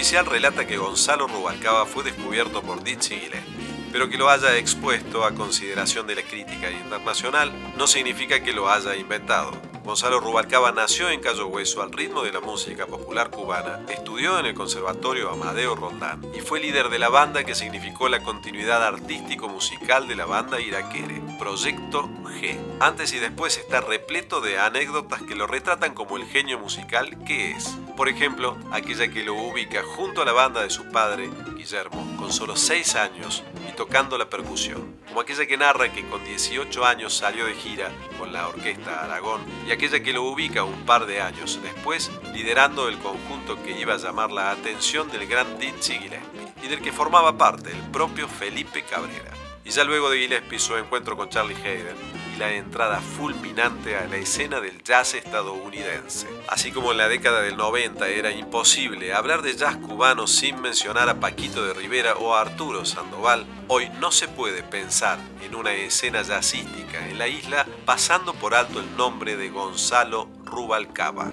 [0.00, 5.26] Oficial relata que Gonzalo Rubalcaba fue descubierto por Dizzy Gillespie, pero que lo haya expuesto
[5.26, 9.52] a consideración de la crítica internacional no significa que lo haya inventado.
[9.84, 14.46] Gonzalo Rubalcaba nació en Cayo Hueso al ritmo de la música popular cubana, estudió en
[14.46, 20.08] el Conservatorio Amadeo Rondán y fue líder de la banda que significó la continuidad artístico-musical
[20.08, 22.58] de la banda iraquere, Proyecto G.
[22.80, 27.52] Antes y después está repleto de anécdotas que lo retratan como el genio musical que
[27.52, 27.78] es.
[27.96, 32.30] Por ejemplo, aquella que lo ubica junto a la banda de su padre, Guillermo, con
[32.30, 34.94] solo 6 años y tocando la percusión.
[35.08, 39.40] Como aquella que narra que con 18 años salió de gira con la orquesta Aragón
[39.66, 43.94] y aquella que lo ubica un par de años después liderando el conjunto que iba
[43.94, 48.28] a llamar la atención del gran Dizzy Gillespie y del que formaba parte el propio
[48.28, 49.39] Felipe Cabrera.
[49.64, 51.96] Y ya luego de Gillespie su encuentro con Charlie Hayden
[52.34, 56.26] y la entrada fulminante a la escena del jazz estadounidense.
[56.48, 61.08] Así como en la década del 90 era imposible hablar de jazz cubano sin mencionar
[61.10, 65.72] a Paquito de Rivera o a Arturo Sandoval, hoy no se puede pensar en una
[65.74, 71.28] escena jazzística en la isla pasando por alto el nombre de Gonzalo Rubalcaba.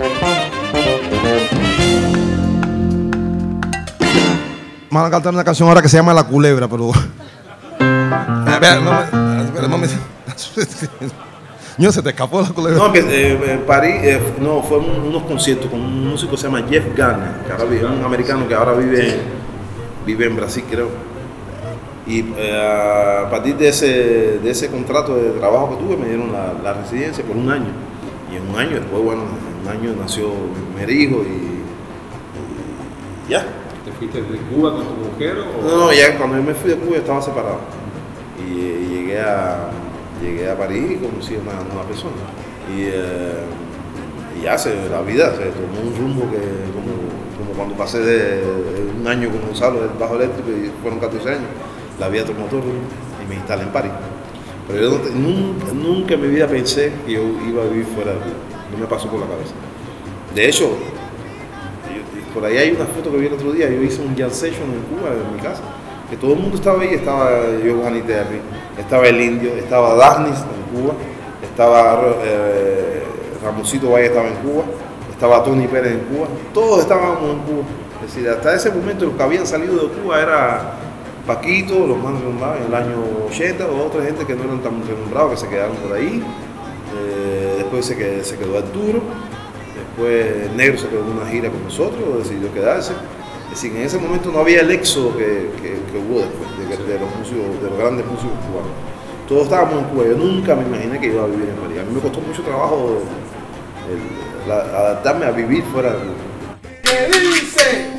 [4.90, 6.92] Van a cantar una canción ahora que se llama La Culebra, pero.
[8.12, 9.88] Espera, no me- espera, no me-
[11.78, 12.80] Ño, se te escapó la culebra.
[12.80, 16.38] No, que eh, en París, eh, no, fue un- unos conciertos con un músico que
[16.38, 19.16] se llama Jeff Garner, que ahora vive, un americano que ahora vive,
[20.06, 20.90] vive en Brasil, creo.
[22.08, 26.32] Y eh, a partir de ese, de ese contrato de trabajo que tuve, me dieron
[26.32, 27.68] la, la residencia por un año.
[28.34, 31.28] Y en un año, después, bueno, en un año nació mi primer hijo y,
[33.28, 33.46] y ya.
[33.86, 35.64] ¿Te fuiste de Cuba con tu mujer o...?
[35.70, 37.60] No, no, ya cuando yo me fui de Cuba yo estaba separado.
[38.40, 39.70] Y, llegué, a,
[40.22, 42.16] llegué a París y conocí a una persona.
[42.76, 43.44] Y, eh,
[44.44, 46.38] ya se, la vida se tomó un rumbo que,
[46.74, 48.44] como, cuando pasé de,
[49.00, 51.50] un año con Gonzalo del bajo eléctrico y fueron 14 años,
[52.00, 52.68] la vida tomó rumbo
[53.24, 53.92] y me instalé en París.
[54.68, 55.00] Pero yo
[55.74, 58.36] nunca, en mi vida pensé que yo iba a vivir fuera de Cuba.
[58.72, 59.54] No me pasó por la cabeza.
[60.36, 60.70] De hecho,
[62.34, 64.70] por ahí hay una foto que vi el otro día, yo hice un jam session
[64.70, 65.62] en Cuba, en mi casa,
[66.10, 67.30] que todo el mundo estaba ahí, estaba
[67.64, 68.40] Giovanni Terry,
[68.78, 70.94] estaba el Indio, estaba Dasnis en Cuba,
[71.44, 73.04] estaba eh,
[73.44, 74.64] Ramoncito Valle estaba en Cuba,
[75.12, 77.64] estaba Tony Pérez en Cuba, todos estábamos en Cuba.
[78.06, 80.74] Es decir, hasta ese momento los que habían salido de Cuba era
[81.26, 82.96] Paquito, los más renombrados en el año
[83.30, 86.24] 80, o otra gente que no eran tan renombrados, que se quedaron por ahí.
[86.96, 89.02] Eh, después se quedó, se quedó Arturo,
[89.76, 92.94] después Negro se quedó en una gira con nosotros, decidió quedarse.
[93.54, 97.10] Es decir, en ese momento no había el éxodo que, que- hubo después de, los
[97.18, 98.72] músicos, de los grandes músicos cubanos.
[99.28, 101.82] Todos estábamos en Cuba, yo nunca me imaginé que iba a vivir en María.
[101.82, 103.02] A mí me costó mucho trabajo
[104.50, 106.14] adaptarme a vivir fuera de Cuba.
[106.84, 107.97] La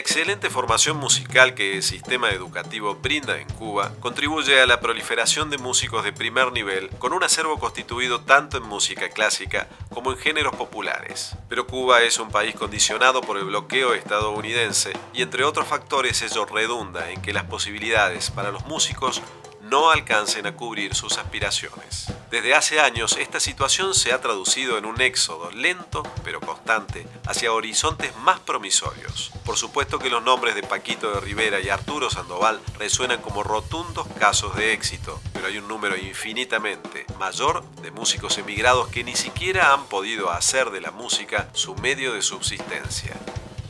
[0.00, 5.58] excelente formación musical que el sistema educativo brinda en Cuba contribuye a la proliferación de
[5.58, 10.56] músicos de primer nivel con un acervo constituido tanto en música clásica como en géneros
[10.56, 11.36] populares.
[11.50, 16.46] Pero Cuba es un país condicionado por el bloqueo estadounidense y entre otros factores ello
[16.46, 19.20] redunda en que las posibilidades para los músicos
[19.62, 22.06] no alcancen a cubrir sus aspiraciones.
[22.30, 27.52] Desde hace años esta situación se ha traducido en un éxodo lento pero constante hacia
[27.52, 29.32] horizontes más promisorios.
[29.44, 34.06] Por supuesto que los nombres de Paquito de Rivera y Arturo Sandoval resuenan como rotundos
[34.18, 39.72] casos de éxito, pero hay un número infinitamente mayor de músicos emigrados que ni siquiera
[39.72, 43.16] han podido hacer de la música su medio de subsistencia.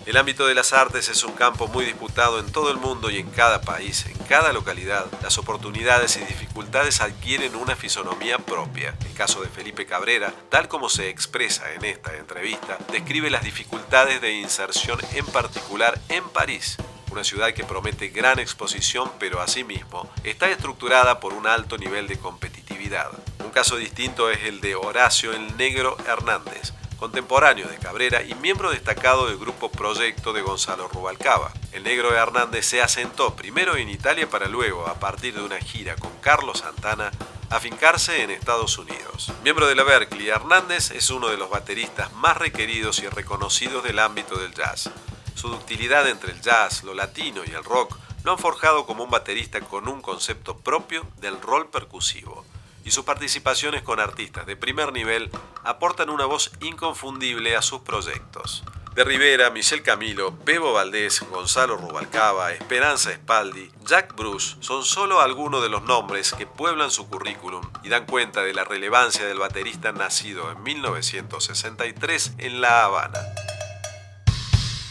[0.07, 3.19] El ámbito de las artes es un campo muy disputado en todo el mundo y
[3.19, 8.97] en cada país, en cada localidad, las oportunidades y dificultades adquieren una fisonomía propia.
[9.05, 14.21] El caso de Felipe Cabrera, tal como se expresa en esta entrevista, describe las dificultades
[14.21, 16.79] de inserción en particular en París,
[17.11, 22.19] una ciudad que promete gran exposición pero asimismo está estructurada por un alto nivel de
[22.19, 23.11] competitividad.
[23.45, 28.71] Un caso distinto es el de Horacio el Negro Hernández, contemporáneo de Cabrera y miembro
[28.71, 31.51] destacado del grupo Proyecto de Gonzalo Rubalcaba.
[31.73, 35.97] El negro Hernández se asentó primero en Italia para luego, a partir de una gira
[35.97, 37.11] con Carlos Santana,
[37.49, 39.33] afincarse en Estados Unidos.
[39.43, 43.99] Miembro de la Berkeley, Hernández es uno de los bateristas más requeridos y reconocidos del
[43.99, 44.91] ámbito del jazz.
[45.35, 49.11] Su ductilidad entre el jazz, lo latino y el rock lo han forjado como un
[49.11, 52.45] baterista con un concepto propio del rol percusivo
[52.85, 55.31] y sus participaciones con artistas de primer nivel
[55.65, 58.63] aportan una voz inconfundible a sus proyectos.
[58.95, 65.63] De Rivera, Michel Camilo, Bebo Valdés, Gonzalo Rubalcaba, Esperanza Espaldi, Jack Bruce son solo algunos
[65.63, 69.93] de los nombres que pueblan su currículum y dan cuenta de la relevancia del baterista
[69.93, 73.21] nacido en 1963 en La Habana.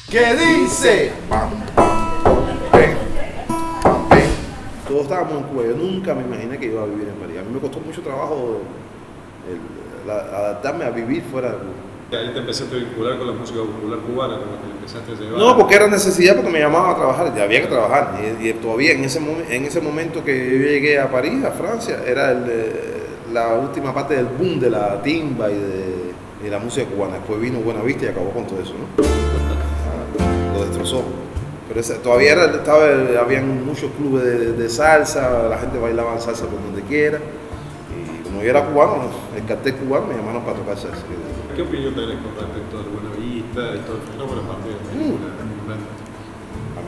[0.10, 1.13] ¿Qué dice?
[4.89, 5.63] Todos estábamos en Cuba.
[5.69, 7.41] Yo nunca me imaginé que iba a vivir en María.
[7.41, 8.58] A mí me costó mucho trabajo
[9.47, 11.73] el- la- adaptarme a vivir fuera de Cuba.
[12.12, 14.73] Y ahí te empezaste a vincular con la música popular cubana, con la que le
[14.82, 15.39] empezaste a llevar.
[15.39, 18.19] No, porque era necesidad, porque me llamaban a trabajar, ya había que trabajar.
[18.41, 21.99] Y, y todavía en ese, en ese momento que yo llegué a París, a Francia,
[22.08, 26.58] era el, eh, la última parte del boom de la timba y de, y la
[26.58, 27.17] música cubana.
[27.17, 29.04] Después vino Buenavista y acabó con todo eso, ¿no?
[30.58, 31.04] Lo destrozó.
[31.72, 32.86] Pero todavía era, estaba,
[33.22, 37.20] habían muchos clubes de, de salsa, la gente bailaba salsa por donde quiera.
[37.94, 39.04] Y como yo era cubano,
[39.38, 41.04] el cartel cubano me llamaron para tocar salsa.
[41.56, 44.58] ¿Qué opinión tenés con respecto al Buenavista y todo el fenómeno a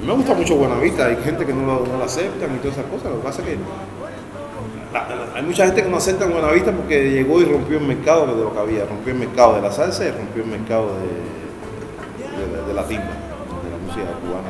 [0.02, 2.78] mí me gusta mucho Buenavista, hay gente que no lo, no lo aceptan y todas
[2.78, 3.12] esas cosas.
[3.12, 3.58] Lo que pasa es que
[4.94, 8.26] la- la- hay mucha gente que no acepta Buenavista porque llegó y rompió el mercado
[8.36, 8.86] de lo que había.
[8.86, 11.08] Rompió el mercado de la salsa y rompió el mercado de,
[12.58, 14.50] de, de la timba, de la música cubana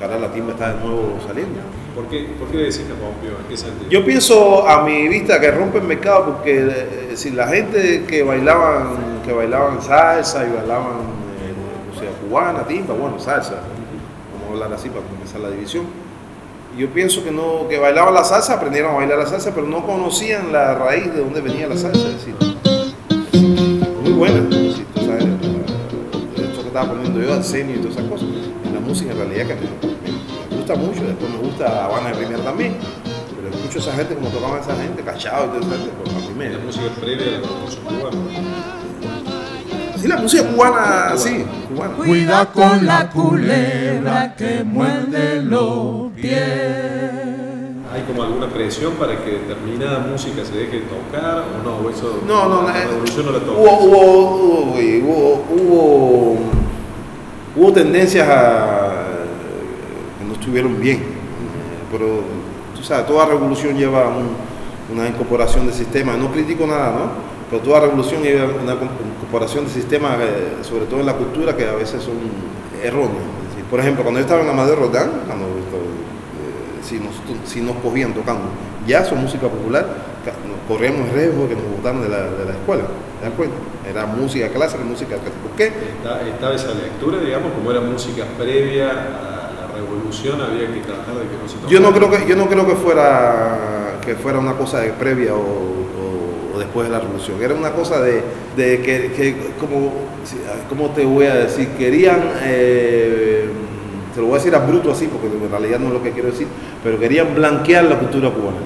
[0.00, 1.60] Ahora la timba está de nuevo saliendo.
[1.94, 3.38] ¿Por qué, ¿Por qué decís que rompió?
[3.38, 3.90] ¿En qué sentido?
[3.90, 8.22] Yo pienso a mi vista que rompe el mercado porque eh, si la gente que
[8.22, 11.00] bailaban, que bailaban salsa y bailaban
[11.42, 13.56] eh, música cubana, timba, bueno, salsa,
[14.32, 15.84] vamos a hablar así para comenzar la división.
[16.78, 19.84] Yo pienso que no, que bailaban la salsa, aprendieron a bailar la salsa, pero no
[19.84, 22.08] conocían la raíz de dónde venía la salsa.
[22.08, 22.34] Es decir,
[24.02, 24.48] muy buena.
[24.50, 28.49] si tú sabes, esto que estaba poniendo yo, Arsenio y todas esas cosas.
[28.72, 31.02] La música en realidad que me, gusta mucho.
[31.04, 32.76] Después me gusta Habana de Premier también.
[33.36, 36.18] Pero escucho a esa gente como tocaban esa gente, cachado y esa gente, pues a
[36.28, 36.50] mí me.
[36.50, 38.16] La música previa a la cubana.
[40.00, 41.94] Sí, la música cubana, sí, cubana.
[41.94, 46.40] Cuida con la culebra que muerde los pies.
[47.92, 51.76] ¿Hay como alguna presión para que determinada música se deje de tocar o no?
[51.86, 52.78] ¿O eso, No, no, la no.
[52.78, 53.50] eh, revolución no la toca?
[53.58, 56.38] Hubo, hubo, hubo, güey, hubo,
[57.56, 59.06] hubo, tendencias a,
[60.18, 61.02] que no estuvieron bien, eh,
[61.90, 62.20] pero
[62.76, 64.36] tú sabes, toda revolución lleva un-
[64.96, 66.18] una incorporación de sistemas.
[66.18, 67.30] No critico nada, ¿no?
[67.48, 71.66] Pero toda revolución lleva una incorporación de sistemas, eh, sobre todo en la cultura, que
[71.66, 72.14] a veces son
[72.82, 73.22] erróneos.
[73.70, 78.12] Por ejemplo, cuando yo estaba en Amadeo Rodán, cuando eh, si, nos, si nos cogían
[78.12, 78.42] tocando
[78.86, 79.86] jazz o música popular,
[80.70, 82.84] corríamos el riesgo que nos botaran de la, de la escuela.
[83.18, 83.56] ¿Te das cuenta?
[83.90, 85.42] Era música clásica, música clásica.
[85.42, 85.66] ¿Por qué?
[85.66, 91.14] Está- Estaba esa lectura, digamos, como era música previa a la revolución, había que tratar
[91.16, 91.72] de que no se tocara.
[91.72, 95.34] Yo no creo que, yo no creo que fuera que fuera una cosa de previa
[95.34, 97.36] o, o- o después de la revolución.
[97.42, 98.22] Era una cosa de,
[98.56, 99.92] de que, que como,
[100.68, 101.68] ¿cómo te voy a decir?
[101.78, 103.48] Querían, eh,
[104.14, 106.12] te lo voy a decir a bruto así, porque en realidad no es lo que
[106.12, 106.46] quiero decir,
[106.82, 108.56] pero querían blanquear la cultura cubana.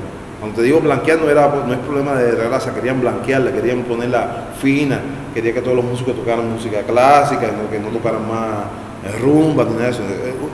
[0.44, 4.48] Cuando te digo blanquear no, era, no es problema de raza, querían blanquearla, querían ponerla
[4.60, 5.00] fina,
[5.32, 8.64] quería que todos los músicos tocaran música clásica, que no tocaran más
[9.06, 10.02] eh, rumba, ni nada de eso.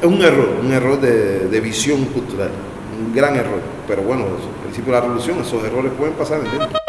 [0.01, 2.51] Es un error, un error de, de visión cultural,
[3.05, 3.59] un gran error.
[3.89, 6.80] Pero bueno, al principio de la revolución esos errores pueden pasar, ¿entiendes?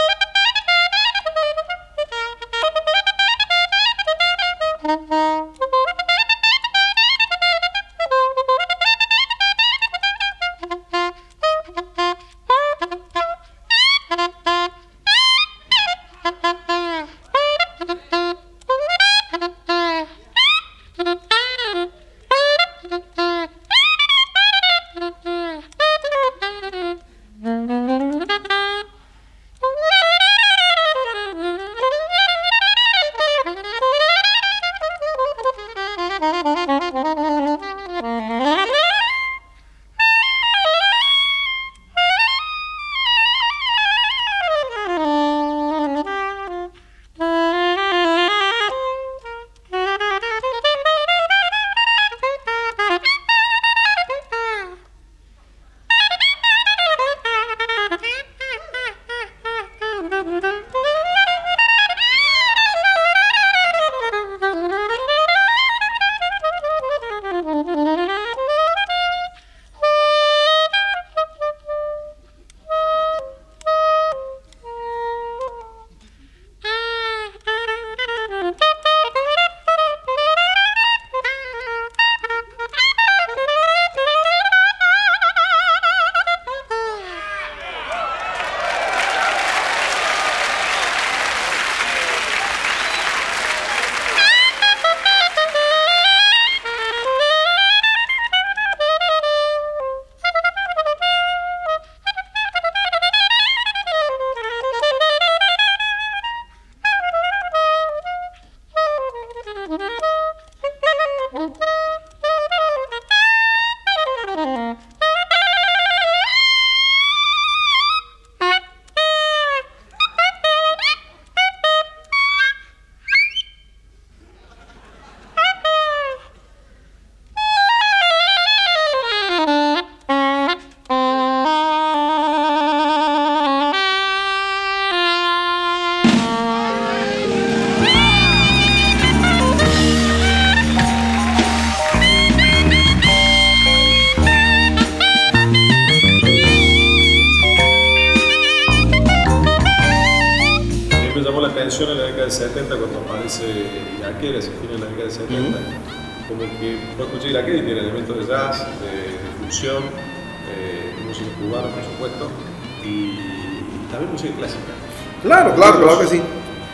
[165.81, 166.21] Claro, que sí.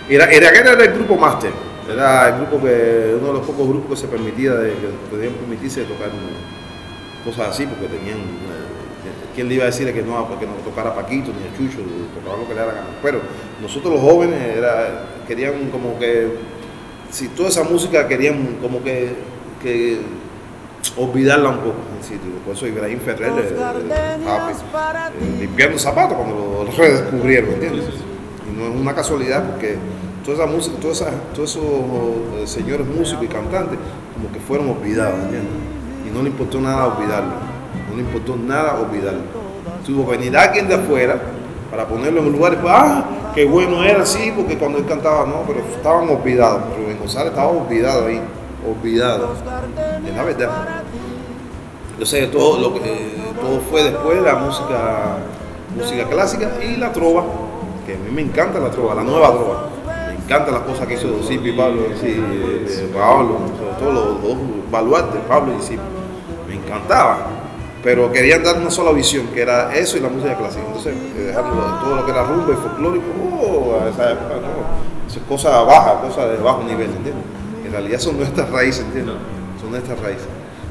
[0.09, 1.51] Era, era, era el grupo máster.
[1.91, 5.33] Era el grupo que, uno de los pocos grupos que se permitía, de, que podían
[5.33, 6.09] permitirse tocar
[7.23, 10.93] cosas así, porque tenían, eh, ¿quién le iba a decir que no, que no tocara
[10.93, 11.79] Paquito ni a Chucho,
[12.13, 12.83] tocaba lo que le gana?
[13.01, 13.21] Pero
[13.61, 16.27] nosotros los jóvenes era, querían como que,
[17.09, 19.15] si toda esa música querían como que,
[19.63, 20.01] que
[20.97, 22.31] olvidarla un poco en sitio.
[22.45, 23.55] Por eso Ibrahim Ferrer eh,
[23.89, 27.85] eh, limpiando zapatos cuando lo redescubrieron, ¿entiendes?
[28.57, 29.77] No es una casualidad porque
[30.25, 31.01] toda esa música, todos
[31.51, 33.77] esos eh, señores músicos y cantantes
[34.13, 35.53] como que fueron olvidados, ¿entiendes?
[36.07, 37.33] Y no le importó nada olvidarlo,
[37.89, 39.21] no le importó nada olvidarlo.
[39.85, 41.19] Tuvo que venir alguien de afuera
[41.69, 43.05] para ponerlo en un lugar y pues, ah,
[43.35, 46.61] qué bueno era, sí, porque cuando él cantaba, no, pero estaban olvidados.
[46.77, 48.19] Rubén González estaba olvidado ahí,
[48.67, 49.33] olvidado.
[50.05, 50.49] Es la verdad.
[52.03, 52.79] Sé, todo, lo que,
[53.39, 55.17] todo fue después la música,
[55.75, 57.23] música clásica y la trova,
[57.87, 59.69] que a mí me encanta la trova, la nueva trova.
[60.09, 64.21] Me encantan las cosas que hizo Sipi y Pablo, sí, eh, Pablo, sobre todo los
[64.21, 64.37] dos
[64.69, 65.81] baluartes, Pablo y Sipi.
[66.49, 67.17] Me encantaba,
[67.81, 70.63] pero querían dar una sola visión, que era eso y la música clásica.
[70.67, 73.05] Entonces, eh, dejaron lo- todo lo que era rumba y folclórico,
[73.41, 75.07] oh, a esa época, no.
[75.09, 77.23] Eso es cosa baja, cosa de bajo nivel, ¿entiendes?
[77.65, 79.15] En realidad son nuestras raíces, ¿entiendes?
[79.61, 80.27] Son nuestras raíces.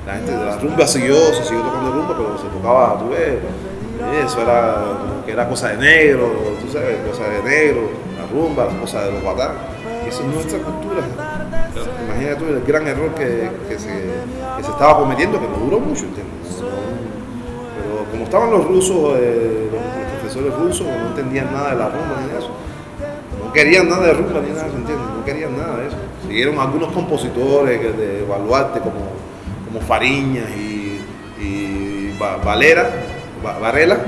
[0.07, 3.39] La gente de la rumba siguió, se siguió tocando rumba, pero se tocaba, tú ves,
[4.25, 4.77] eso era
[5.27, 6.33] que era cosa de negro,
[6.65, 9.53] tú sabes, cosa de negro, la rumba, las cosas de los batán.
[10.09, 11.03] Esa es nuestra cultura.
[12.07, 14.11] Imagínate tú el gran error que, se,
[14.61, 16.05] estaba cometiendo, que no duró mucho.
[16.05, 16.87] No- no-
[17.77, 21.89] pero como estaban los rusos, eh, los, los profesores rusos, no entendían nada de la
[21.89, 22.51] rumba ni de eso.
[23.45, 25.05] No querían nada de rumba ni nada, ¿se entiende?
[25.19, 25.97] No querían nada de eso.
[26.27, 28.95] Siguieron algunos compositores de baluarte como,
[29.67, 31.01] como Fariñas y,
[31.41, 32.89] y Valera,
[33.61, 33.99] Varela,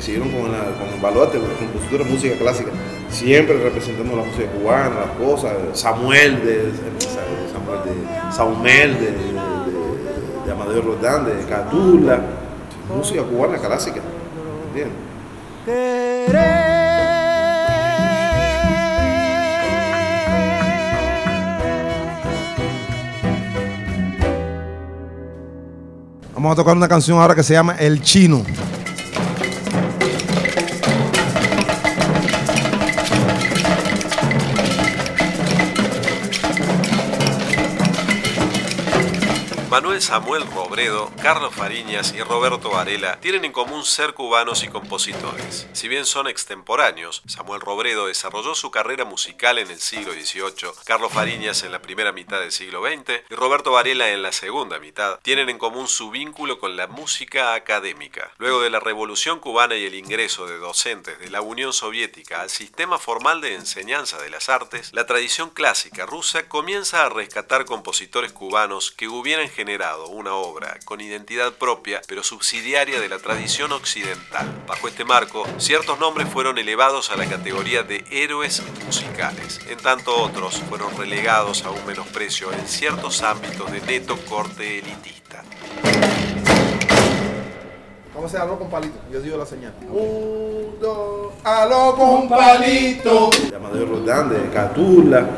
[0.00, 2.70] que siguieron con, la, con el baluarte, los compositores de música clásica,
[3.10, 5.52] siempre representando la música cubana, las cosas.
[5.74, 6.72] Samuel de
[7.52, 12.20] Samuel de Saumel de, de, de Amadeo Rodán, de Catula,
[12.96, 14.00] música cubana clásica.
[14.68, 15.10] ¿Entiendes?
[26.34, 28.42] Vamos a tocar una canción ahora que se llama El Chino.
[39.70, 45.68] Manuel Samuel Robredo, Carlos Fariñas y Roberto Varela tienen en común ser cubanos y compositores.
[45.74, 51.12] Si bien son extemporáneos, Samuel Robredo desarrolló su carrera musical en el siglo XVIII, Carlos
[51.12, 55.20] Fariñas en la primera mitad del siglo XX y Roberto Varela en la segunda mitad,
[55.22, 58.32] tienen en común su vínculo con la música académica.
[58.38, 62.50] Luego de la Revolución cubana y el ingreso de docentes de la Unión Soviética al
[62.50, 68.32] sistema formal de enseñanza de las artes, la tradición clásica rusa comienza a rescatar compositores
[68.32, 74.48] cubanos que hubieran generado una obra con identidad propia pero subsidiaria de la tradición occidental.
[74.66, 80.16] Bajo este marco, ciertos nombres fueron elevados a la categoría de héroes musicales, en tanto
[80.16, 85.42] otros fueron relegados a un menosprecio en ciertos ámbitos de neto corte elitista.
[88.14, 88.98] ¿Cómo se habló con Palito?
[89.12, 89.74] Yo digo la señal.
[89.90, 93.30] Un, dos, aló con palito.
[93.50, 95.28] De Amadeo Rodán, de Catula,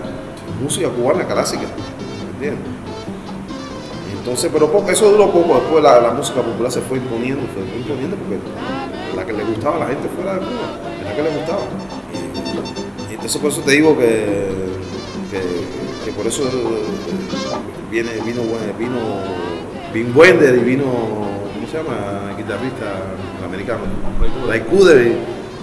[0.60, 1.66] música cubana clásica,
[2.34, 2.71] ¿entiendes?
[4.22, 7.54] Entonces, pero poco, eso duró poco, después la, la música popular se fue imponiendo, se
[7.68, 8.38] fue imponiendo porque
[9.16, 11.62] la que le gustaba a la gente fuera de Cuba, la que le gustaba.
[12.14, 14.46] Y, y entonces por eso te digo que,
[15.28, 16.50] que, que por eso eh,
[17.90, 18.42] viene, vino,
[18.78, 18.98] vino
[19.92, 22.30] Vin Wender y vino, ¿cómo se llama?
[22.30, 22.86] El guitarrista
[23.44, 23.80] americano,
[24.46, 25.04] Ray Cooder,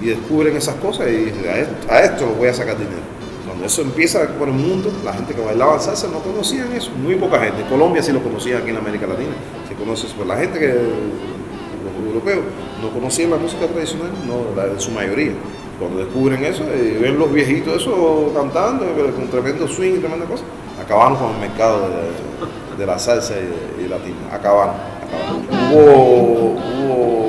[0.01, 3.19] y, y descubren esas cosas y a esto, a esto lo voy a sacar dinero.
[3.64, 7.39] Eso empieza por el mundo, la gente que bailaba salsa no conocían eso, muy poca
[7.39, 7.62] gente.
[7.62, 9.32] En Colombia sí lo conocían aquí en América Latina,
[9.68, 12.39] se conoce eso, pero la gente que, los europeos,
[12.82, 15.34] no conocían la música tradicional, no, la- en su mayoría.
[15.78, 20.26] Cuando descubren eso y ven los viejitos eso cantando, pero con tremendo swing y tremenda
[20.26, 20.43] cosa,
[20.82, 24.16] acabaron con el mercado de, de la salsa y, latina.
[24.32, 25.74] Acabaron, acabaron.
[25.74, 26.55] Hubo,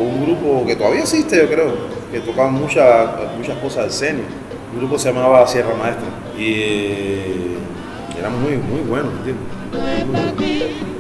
[0.03, 1.73] un grupo que todavía existe, yo creo,
[2.13, 4.25] que tocaban muchas muchas cosas del scenio.
[4.73, 6.07] Un grupo se llamaba Sierra Maestra
[6.39, 7.57] y eh,
[8.19, 9.45] era muy, muy bueno, ¿entiendes?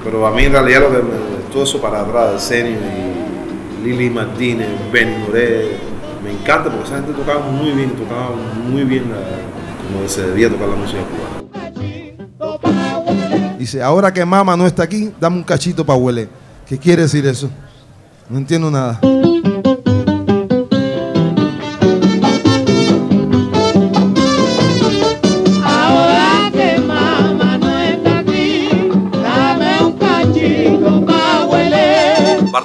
[0.03, 3.85] Pero a mí en realidad lo que me- todo eso para atrás, del scenio y
[3.85, 5.77] Lili Martínez, Benny Moré,
[6.23, 8.31] me encanta porque esa gente tocaba muy bien, tocaba
[8.69, 11.01] muy bien la- como se debía tocar la música.
[13.59, 16.29] Dice, ahora que mamá no está aquí, dame un cachito para huele.
[16.67, 17.51] ¿Qué quiere decir eso?
[18.29, 18.99] No entiendo nada.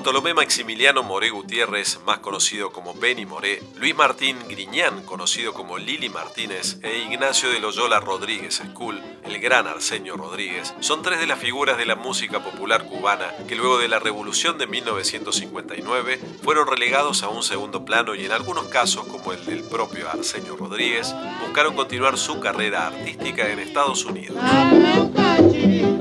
[0.06, 6.10] Bartolomé Maximiliano Moré Gutiérrez, más conocido como Benny Moré, Luis Martín Griñán, conocido como Lili
[6.10, 11.40] Martínez, e Ignacio de Loyola Rodríguez School, el gran Arsenio Rodríguez, son tres de las
[11.40, 17.24] figuras de la música popular cubana que luego de la revolución de 1959 fueron relegados
[17.24, 21.76] a un segundo plano y en algunos casos, como el del propio Arsenio Rodríguez, buscaron
[21.76, 24.38] continuar su carrera artística en Estados Unidos.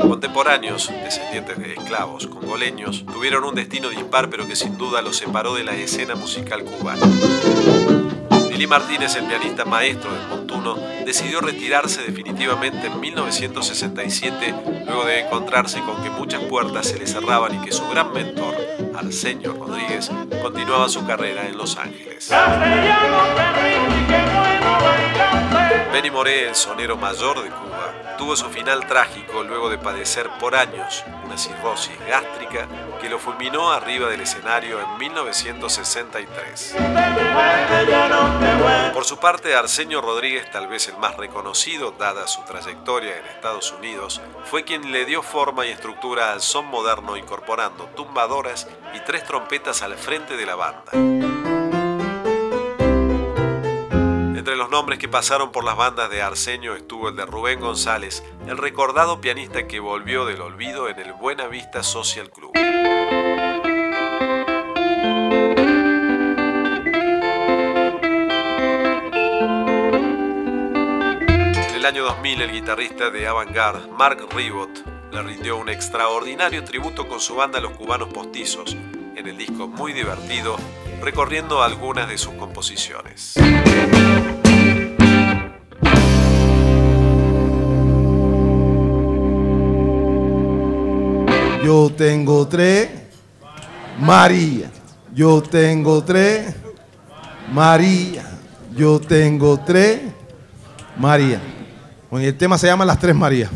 [0.01, 5.55] Contemporáneos, descendientes de esclavos congoleños, tuvieron un destino dispar pero que sin duda los separó
[5.55, 7.07] de la escena musical cubana.
[8.51, 14.55] Lili Martínez, el pianista maestro del Montuno, decidió retirarse definitivamente en 1967
[14.86, 18.55] luego de encontrarse con que muchas puertas se le cerraban y que su gran mentor,
[18.95, 22.30] Arsenio Rodríguez, continuaba su carrera en Los Ángeles.
[25.92, 30.54] Benny Moré, el sonero mayor de Cuba, tuvo su final trágico luego de padecer por
[30.54, 32.66] años una cirrosis gástrica
[33.00, 36.76] que lo fulminó arriba del escenario en 1963.
[38.92, 43.72] Por su parte, Arsenio Rodríguez, tal vez el más reconocido dada su trayectoria en Estados
[43.72, 49.24] Unidos, fue quien le dio forma y estructura al son moderno incorporando tumbadoras y tres
[49.24, 51.53] trompetas al frente de la banda.
[54.55, 58.22] Entre los nombres que pasaron por las bandas de Arsenio estuvo el de Rubén González,
[58.46, 62.52] el recordado pianista que volvió del olvido en el Buena Vista Social Club.
[62.55, 62.64] En
[71.74, 74.70] el año 2000 el guitarrista de Avantgarde, Mark Ribot,
[75.11, 78.76] le rindió un extraordinario tributo con su banda Los Cubanos Postizos,
[79.16, 80.57] en el disco muy divertido,
[81.02, 83.34] recorriendo algunas de sus composiciones.
[91.64, 92.90] Yo tengo tres,
[93.98, 94.70] María.
[95.14, 96.54] Yo tengo tres,
[97.50, 98.22] María.
[98.76, 100.00] Yo tengo tres,
[100.98, 101.40] María.
[102.10, 103.50] Bueno, y el tema se llama Las Tres Marías.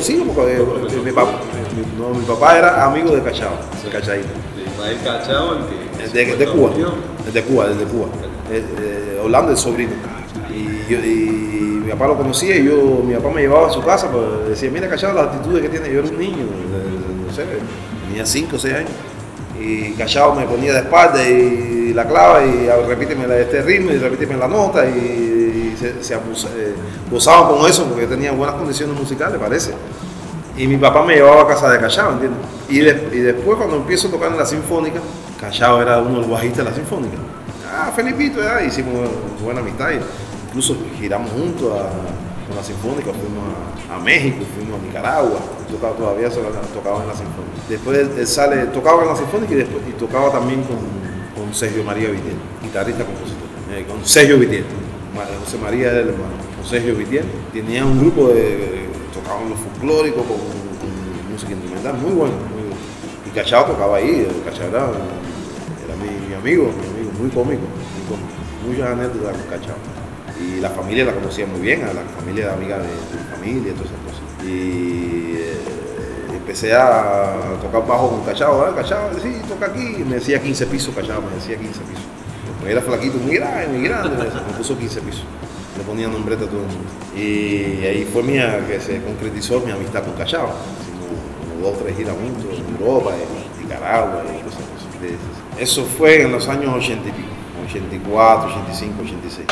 [0.00, 1.32] Sí, porque eh, mi, papá,
[1.74, 3.50] mi- no, mi papá era amigo de Cachao,
[3.84, 4.28] de Cachadito.
[4.56, 6.08] De Ismael Cachao, el que.
[6.12, 6.70] De, de Cuba,
[7.32, 8.06] de Cuba, desde Cuba.
[8.50, 9.90] Eh, eh, Orlando es sobrino.
[10.54, 13.82] Y, yo- y mi papá lo conocía y yo, mi papá me llevaba a su
[13.82, 15.92] casa, pues decía, mira Cachao, las actitudes que tiene.
[15.92, 17.44] Yo era un niño, de- de- no sé,
[18.08, 18.90] tenía 5 o 6 años.
[19.60, 24.36] Y Cachao me ponía de espalda y la clava y repíteme este ritmo y repíteme
[24.36, 25.25] la nota y
[25.76, 26.74] se, se abusa- eh,
[27.10, 29.72] gozaban con eso porque tenía buenas condiciones musicales, parece.
[30.56, 32.40] Y mi papá me llevaba a casa de Cachao, ¿entiendes?
[32.68, 35.00] Y, de- y después cuando empiezo a tocar en la Sinfónica,
[35.40, 37.16] Cachao era uno de los bajistas de la Sinfónica.
[37.70, 38.94] Ah, Felipito, ya, hicimos
[39.42, 39.90] buena amistad.
[39.90, 40.00] y
[40.48, 43.44] incluso giramos juntos a- con la Sinfónica, fuimos
[43.92, 45.38] a, México, fuimos a Nicaragua,
[45.98, 46.40] todavía se
[46.72, 47.58] tocaba en la Sinfónica.
[47.68, 50.78] Después él, sale, tocaba en la Sinfónica y, después, y tocaba también con,
[51.36, 54.64] con Sergio María Vitiel, guitarrista compositor, eh, con Sergio Vitiel.
[55.24, 57.24] José María el hermano, con Sergio Vitiel.
[57.52, 62.34] Tenía un grupo de, tocaban los folclóricos con, con música instrumental, muy bueno.
[62.52, 62.76] Muy bueno.
[63.26, 64.84] Y Cachao tocaba ahí, Cachao era,
[65.84, 68.36] era mi, mi amigo, mi amigo, muy cómico, muy cómico.
[68.66, 69.76] Muchas anécdotas con Cachao.
[70.40, 73.74] Y la familia la conocía muy bien, a la familia amiga de, mi familia y
[73.74, 74.44] todas esas cosas.
[74.44, 78.72] Y eh, empecé a tocar bajo con Cachao, ¿eh?
[78.76, 82.04] Cachao, sí, toca aquí, y me decía 15 pisos, Cachao, me decía 15 pisos.
[82.68, 85.24] Era flaquito, muy grande, muy grande, me puso 15 pisos.
[85.78, 86.88] Le ponía nombrete a todo el mundo.
[87.14, 90.50] Y ahí fue mía que se concretizó mi amistad con Cachao.
[90.80, 94.60] Hicimos dos o tres giras juntos en Europa, en Nicaragua y cosas.
[95.00, 97.28] De- Eso fue en los años 80 y pico,
[97.68, 99.46] 84, 85, 86.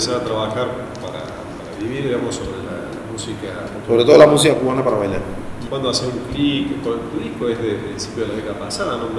[0.00, 0.66] Empezar a trabajar
[1.02, 3.48] para, para vivir, digamos, sobre la, música.
[3.86, 5.20] Sobre todo la música cubana para bailar.
[5.68, 9.10] Cuando hacer un clic, tu disco es de principio de la década pasada, ¿no?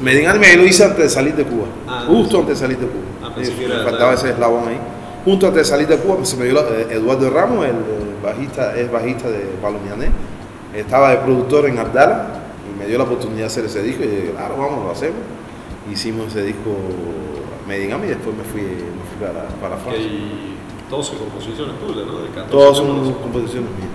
[0.00, 1.66] Medin Anime lo hice antes de salir de Cuba.
[1.86, 2.40] Ah, justo no.
[2.40, 3.04] antes de salir de Cuba.
[3.22, 4.78] Ah, pensé Eh, que era me faltaba la- ese eslabón ahí.
[5.24, 7.76] Justo antes de salir de Cuba se me dio la- eh, Eduardo Ramos, el, eh,
[8.22, 10.10] bajista, es bajista de Pablo Miané.
[10.74, 12.26] Estaba de productor en Abdala
[12.74, 15.18] y me dio la oportunidad de hacer ese disco y claro, vamos, lo hacemos.
[15.90, 16.70] Hicimos ese disco
[17.68, 20.02] Medin Anime y después me fui, me fui para, para Francia.
[20.04, 20.56] hay
[20.90, 22.18] 12 composiciones tuyas, ¿no?
[22.18, 23.90] De 14 Todas son composiciones mías.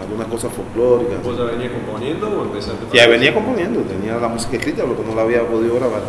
[0.00, 1.22] Algunas cosas folclóricas.
[1.24, 2.84] ¿Vos ya venías componiendo o empezaste?
[2.92, 6.02] Ya venía componiendo, tenía la música escrita, que no la había podido grabar.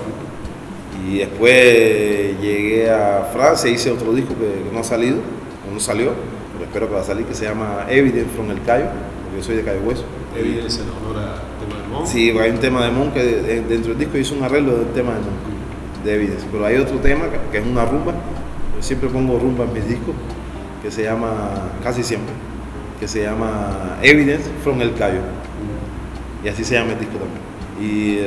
[1.08, 5.18] Y después llegué a Francia, hice otro disco que, no ha salido,
[5.74, 6.12] no salió,
[6.54, 8.86] pero espero que va a salir, que se llama Evident from el Cayo,
[9.24, 10.04] porque yo soy de Cayo Hueso.
[10.38, 12.06] Evidencia en honor a tema de Monk.
[12.06, 14.88] Sí, hay un tema de Mon que de- dentro del disco hizo un arreglo del
[14.90, 16.46] tema de Mon, de Evidence.
[16.52, 18.14] Pero hay otro tema que es una rumba,
[18.80, 20.16] yo siempre pongo rumba en mis discos,
[20.82, 22.34] que se llama, casi siempre,
[23.00, 25.20] que se llama Evidence from el Cayo.
[26.44, 27.42] Y así se llama el disco también.
[27.82, 28.20] Y,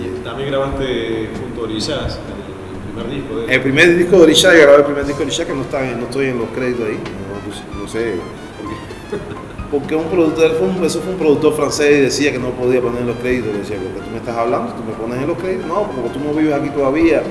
[0.00, 4.54] Y también grabaste junto a Orillas el primer disco de el primer disco de Orisha,
[4.54, 6.86] yo grabé el primer disco de Orisha que no, está, no estoy en los créditos
[6.86, 8.14] ahí, no, no sé
[8.58, 9.16] por qué.
[9.70, 10.52] Porque un productor,
[10.82, 13.52] eso fue un productor francés y decía que no podía poner en los créditos.
[13.52, 15.66] Le decía, porque tú me estás hablando, tú me pones en los créditos.
[15.66, 17.22] No, porque tú no vives aquí todavía,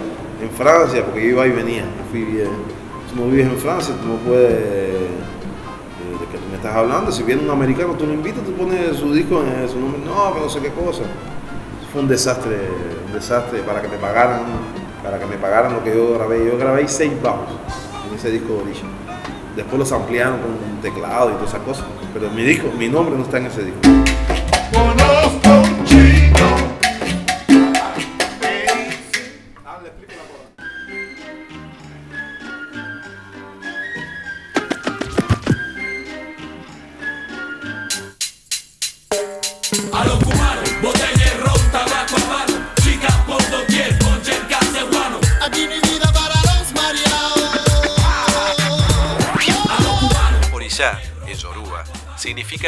[0.42, 1.84] en Francia, porque yo iba y venía.
[2.12, 2.50] fui bien.
[3.10, 4.52] Tú no vives en Francia, tú no puedes.
[4.52, 5.08] eh,
[6.20, 7.12] ¿De qué tú me estás hablando?
[7.12, 10.02] Si viene un americano, tú lo invitas, tú pones su disco en su nombre.
[10.06, 11.04] No, que no sé qué cosa.
[11.92, 12.58] Fue un desastre,
[13.08, 14.42] un desastre para que me pagaran,
[15.04, 16.46] para que me pagaran lo que yo grabé.
[16.46, 17.48] Yo grabé seis bajos
[18.10, 18.86] en ese disco de Orisha.
[19.56, 21.86] Después los ampliaron con un teclado y todas esas cosas.
[22.14, 24.07] Pero mi disco, mi nombre no está en ese disco.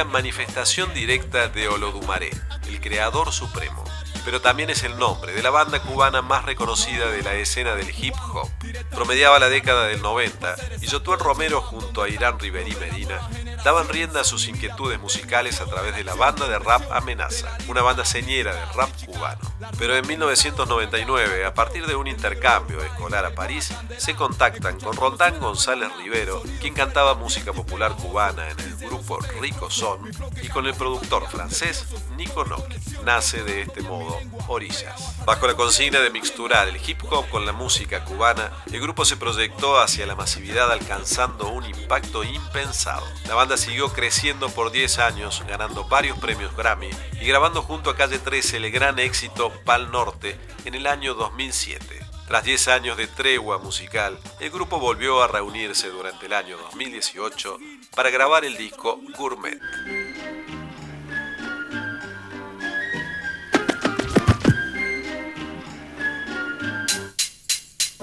[0.10, 2.32] Manifestación directa de Olodumaré,
[2.68, 3.84] el creador supremo.
[4.26, 7.90] Pero también es el nombre de la banda cubana más reconocida de la escena del
[7.90, 8.50] hip hop.
[8.92, 13.20] Promediaba la década del 90 y Yotuel Romero junto a Irán Riverí Medina
[13.64, 17.82] daban rienda a sus inquietudes musicales a través de la banda de rap Amenaza, una
[17.82, 19.40] banda señera del rap cubano.
[19.78, 25.40] Pero en 1999, a partir de un intercambio escolar a París, se contactan con Roldán
[25.40, 30.10] González Rivero, quien cantaba música popular cubana en el grupo Rico Son,
[30.42, 31.86] y con el productor francés
[32.16, 32.78] Nico Noki.
[33.04, 35.16] Nace de este modo Orillas.
[35.26, 39.18] Bajo la consigna de mixturar el hip hop con la música cubana, el grupo se
[39.18, 43.06] proyectó hacia la masividad alcanzando un impacto impensado.
[43.28, 46.90] La banda siguió creciendo por 10 años, ganando varios premios Grammy
[47.20, 52.00] y grabando junto a Calle 13 el gran éxito Pal Norte en el año 2007.
[52.28, 57.58] Tras 10 años de tregua musical, el grupo volvió a reunirse durante el año 2018
[57.96, 59.60] para grabar el disco Gourmet.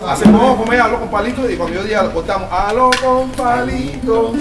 [0.04, 4.34] Hacemos, comer algo con palito y cuando yo diga, cortamos algo con palito.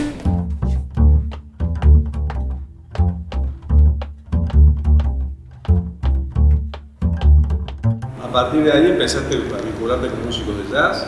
[8.36, 11.06] Partir de ahí empezaste a vincularte con músicos de jazz.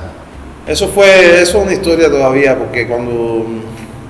[0.65, 3.11] Eso fue, eso es una historia todavía, porque cuando,
[3.47, 3.59] mm,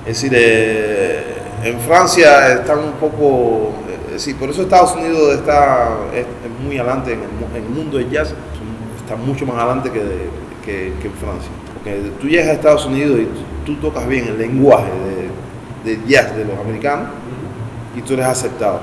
[0.08, 1.24] es decir, eh,
[1.64, 6.26] en Francia están un poco, eh, es decir, por eso Estados Unidos está es,
[6.64, 7.20] muy adelante en
[7.56, 8.34] el, mundo del jazz,
[8.98, 10.30] está mucho más adelante que, de-
[10.64, 11.50] que, que en Francia.
[11.74, 14.90] Porque tú llegas a Estados Unidos y tú, tocas bien el lenguaje
[15.84, 17.08] de, del jazz de los americanos
[17.96, 18.80] y tú eres aceptado.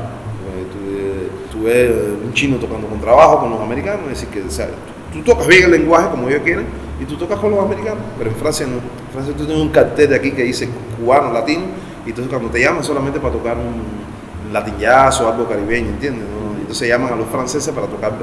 [1.66, 1.92] Ves
[2.24, 5.64] un chino tocando con trabajo con los americanos, es decir, que o tú tocas bien
[5.64, 6.66] el lenguaje como ellos quieren
[7.02, 8.76] y tú tocas con los americanos, pero en Francia no.
[8.76, 11.64] En Francia tú tienes un cartel de aquí que dice cubano, latino,
[12.06, 16.24] y entonces cuando te llaman solamente para tocar un latin jazz o algo caribeño, ¿entiendes?
[16.24, 16.46] no?
[16.60, 18.14] Entonces llaman a los franceses para tocar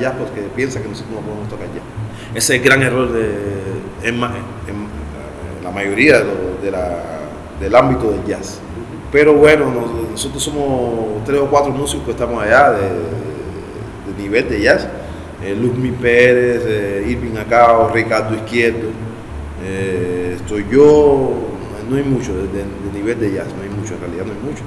[0.00, 1.82] jazz porque piensan que nosotros no podemos tocar jazz.
[2.34, 4.12] Ese es el gran error de,
[5.62, 6.22] la mayoría
[7.60, 8.60] del ámbito del jazz.
[9.10, 12.88] Pero bueno, nos- nosotros somos tres o cuatro músicos que estamos allá de,
[14.22, 14.86] nivel de jazz.
[15.42, 18.88] Eh, Luzmi Pérez, eh, Irving Acao, Ricardo Izquierdo,
[19.64, 21.30] eh, estoy yo,
[21.88, 24.64] no hay mucho, de nivel de jazz, no hay mucho, en realidad no hay mucho.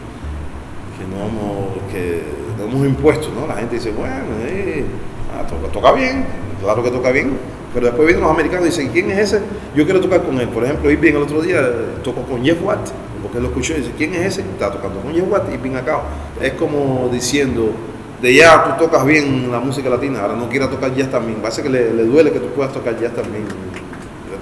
[0.98, 2.22] Que no hemos, que
[2.58, 3.46] no hemos impuesto, ¿no?
[3.48, 4.16] La gente dice, bueno,
[4.48, 4.86] eh,
[5.38, 6.26] ah, toca, toca bien,
[6.64, 7.38] claro que toca bien,
[7.74, 9.42] pero después vienen los americanos y dicen, ¿quién es ese?
[9.76, 10.48] Yo quiero tocar con él.
[10.50, 11.74] Por ejemplo, Irving el otro día eh,
[12.04, 12.90] tocó con Jeff Watt,
[13.22, 14.42] porque lo escuchó y dice, ¿quién es ese?
[14.42, 16.02] Está tocando con Watt y acá.
[16.42, 17.72] Es como diciendo,
[18.22, 21.40] de ya tú tocas bien la música latina, ahora no quieras tocar jazz también.
[21.42, 23.46] Parece que le, le duele que tú puedas tocar jazz también.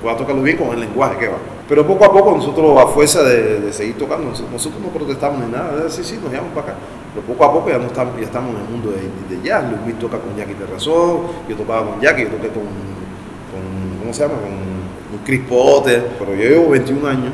[0.02, 1.38] Puedas tocarlo bien con el lenguaje que va.
[1.68, 5.90] Pero poco a poco nosotros, a fuerza de, seguir tocando, nosotros no protestamos ni nada.
[5.90, 6.76] Sí, sí, nos llevamos para acá.
[7.14, 9.66] Pero poco a poco ya, no estamos, ya estamos en el mundo de, de jazz.
[9.86, 14.24] Luis toca con Jackie Terrazón, yo tocaba con Jackie, yo toqué con, con ¿cómo se
[14.24, 14.36] llama?
[14.36, 14.79] Con,
[15.20, 17.32] con Chris Potter, pero yo llevo 21 años.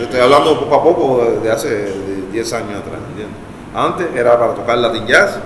[0.00, 3.36] Estoy hablando poco a poco de, hace de 10 años atrás, ¿entiendes?
[3.74, 5.38] Antes era para tocar Latin Jazz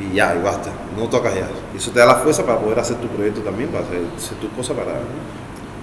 [0.00, 1.48] y ya, y basta, no tocas jazz.
[1.74, 4.38] Y eso te da la fuerza para poder hacer tu proyecto también, para hacer, hacer
[4.38, 4.92] tus cosas para...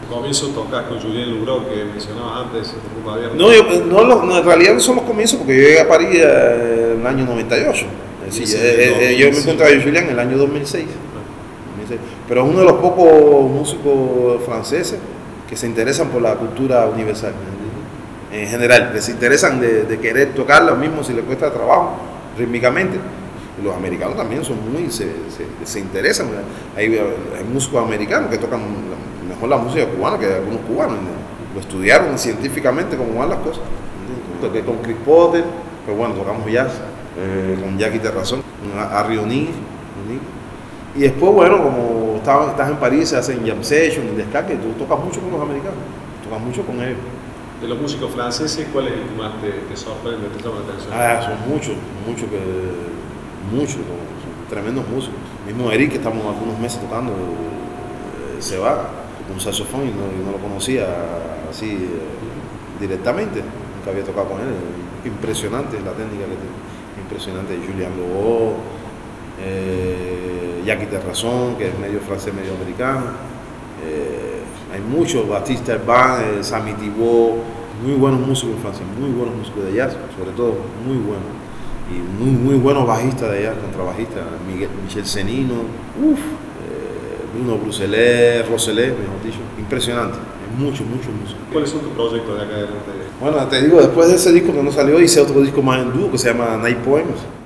[0.09, 2.73] Comienzo tocas con Julien Lugro, que mencionabas antes,
[3.07, 3.35] Abierto.
[3.35, 5.87] No, yo, no, lo- no, en realidad no son los comienzos, porque yo llegué a
[5.87, 7.85] París eh, en el año 98.
[8.27, 9.51] Es decir, Sí, eh, eh, yo me 2005.
[9.51, 10.85] encontré a Julián en el año 2006.
[11.77, 11.99] 2006.
[12.27, 14.97] Pero es uno de los pocos músicos franceses
[15.49, 17.33] que se interesan por la cultura universal.
[18.31, 21.95] En general, se interesan de, querer tocar lo mismo si les cuesta trabajo,
[22.37, 22.99] rítmicamente.
[23.63, 25.09] Los americanos también son muy, se,
[25.65, 26.27] se- interesan.
[26.77, 28.61] Hay, hay músicos americanos que tocan
[29.27, 30.97] mejor la música cubana que algunos cubanos.
[31.53, 33.63] Lo estudiaron científicamente cómo van las cosas.
[34.39, 35.43] Toqué con Chris Potter,
[35.85, 36.71] pero bueno, tocamos jazz,
[37.17, 38.41] eh, con Jackie Terrazón,
[39.17, 39.19] O'Neill.
[39.19, 39.49] O'Neill.
[40.95, 45.03] Y después, bueno, como estás en París, se hacen jam sessions, descarga, y tú tocas
[45.03, 45.79] mucho con los americanos,
[46.23, 46.97] tocas mucho con ellos.
[47.61, 50.73] De los músicos franceses, ¿cuál es el que más te, te sorprende, te llama la
[50.73, 50.93] atención?
[50.93, 51.75] Ah, son muchos,
[52.07, 52.39] muchos que.
[53.51, 55.17] Muchos, son tremendos músicos.
[55.45, 58.89] Mismo Eric, que estamos algunos meses tocando, eh, se va
[59.25, 60.87] con un saxofón y no, y no lo conocía
[61.49, 63.41] así eh, directamente.
[63.41, 64.53] Nunca había tocado con él.
[65.03, 66.57] Impresionante la técnica que tiene.
[67.03, 67.59] Impresionante.
[67.65, 68.57] Julian Lobo,
[69.43, 73.05] eh, Jackie Terrazón, que es medio francés, medio americano.
[73.85, 74.39] Eh,
[74.73, 77.37] hay muchos, Batista Herbin, eh, Sammy Thibault,
[77.83, 81.25] muy buenos músicos en Francia, muy buenos músicos de jazz, sobre todo muy buenos.
[81.89, 85.55] Y muy, muy buenos bajistas de jazz, contrabajistas, Miguel, Michel Cenino,
[85.97, 91.41] uf, eh, Bruno Bruselet, Roselet, mejor dicho, impresionante, hay muchos, muchos músicos.
[91.51, 92.91] ¿Cuáles son tus proyectos de acá adelante?
[93.19, 95.93] Bueno, te digo, después de ese disco que no salió, hice otro disco más en
[95.93, 97.38] dúo que se llama Night Poems.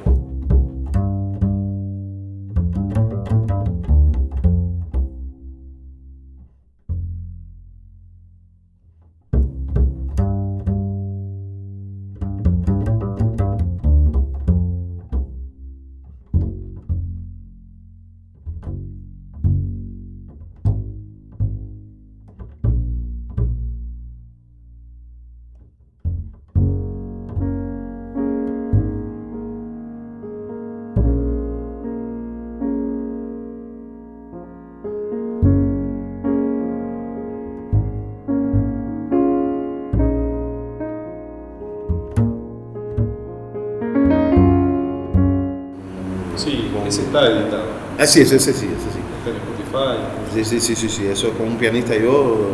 [46.94, 47.66] Ese está editado.
[48.00, 48.68] Ah, sí, ese, sí, ese sí.
[48.68, 49.98] Está en Spotify.
[50.34, 52.52] Sí, sí, sí, sí, sí, eso con un pianista yo,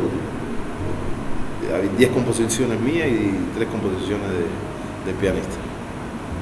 [1.75, 5.55] hay 10 composiciones mías y 3 composiciones de, de pianista.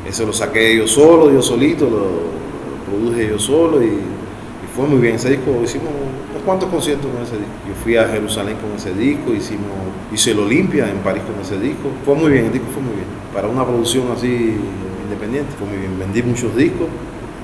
[0.08, 4.88] Eso lo saqué yo solo, yo solito, lo, lo produje yo solo y, y fue
[4.88, 5.16] muy bien.
[5.16, 5.90] Ese disco, hicimos
[6.32, 7.52] unos cuantos conciertos con ese disco.
[7.68, 9.68] Yo fui a Jerusalén con ese disco, hicimos,
[10.14, 11.90] hice el Olimpia en París con ese disco.
[12.06, 13.08] Fue muy bien, el disco fue muy bien.
[13.34, 14.56] Para una producción así
[15.04, 16.00] independiente, fue muy bien.
[16.00, 16.88] Vendí muchos discos.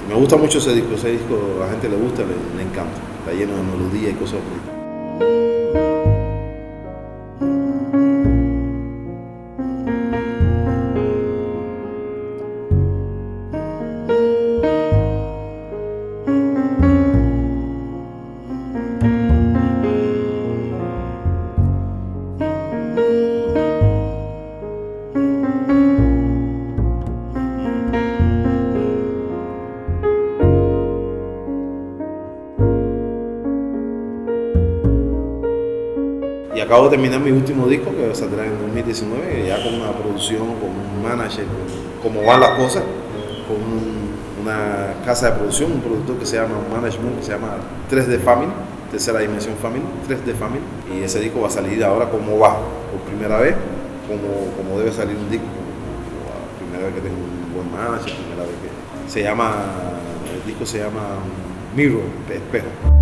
[0.08, 3.00] Me gusta mucho ese disco, ese disco a la gente le gusta, le, encanta.
[3.20, 5.53] Está lleno de melodía y cosas bonitas.
[36.74, 40.72] Acabo de terminar mi último disco que saldrá en 2019, ya con una producción, con
[40.74, 41.46] un manager,
[42.02, 42.82] con cómo van las cosas,
[43.48, 47.32] con un- una casa de producción, un productor que se llama, un management que se
[47.34, 47.58] llama
[47.92, 48.52] 3D Family,
[48.90, 50.64] tercera dimensión Family, 3D Family.
[51.00, 52.58] Y ese disco va a salir ahora como va,
[52.92, 53.56] por primera vez,
[54.08, 58.16] como, como debe salir un disco, como, como primera vez que tengo un buen manager,
[58.18, 58.58] primera vez
[59.06, 59.54] que se llama,
[60.34, 61.02] el disco se llama
[61.76, 62.02] Mirror,
[62.34, 62.93] espejo.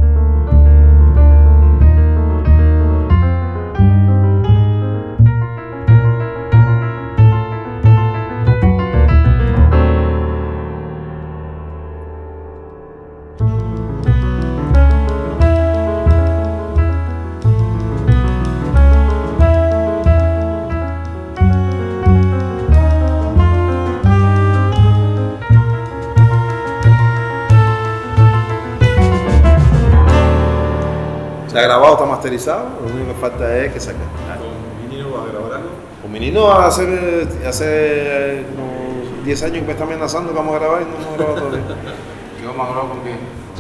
[31.72, 33.98] Grabado, está masterizado, lo único que falta es que saque.
[33.98, 35.70] ¿Con vinilo vas a grabar algo?
[36.02, 40.60] Con mi niño hace, hace como 10 años que me está amenazando que vamos a
[40.60, 41.62] grabar y no hemos grabado todavía.
[42.40, 43.16] ¿Qué vamos a grabar con qué?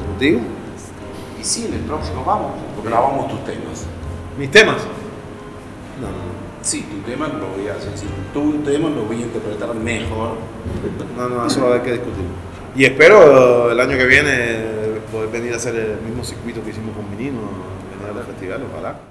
[0.05, 0.39] ¿Contigo?
[1.39, 2.51] Y sí, en el próximo vamos.
[2.83, 3.85] Grabamos tus temas.
[4.37, 4.77] ¿Mis temas?
[6.01, 7.97] No, no, Sí, tu tema lo voy a hacer.
[7.97, 10.31] sí, Tu tema lo voy a interpretar mejor.
[11.17, 12.25] no, no, eso va a haber que discutir.
[12.75, 14.81] Y espero el año que viene
[15.11, 17.17] poder venir a hacer el mismo circuito que hicimos con mi
[18.41, 19.10] festivales, ojalá.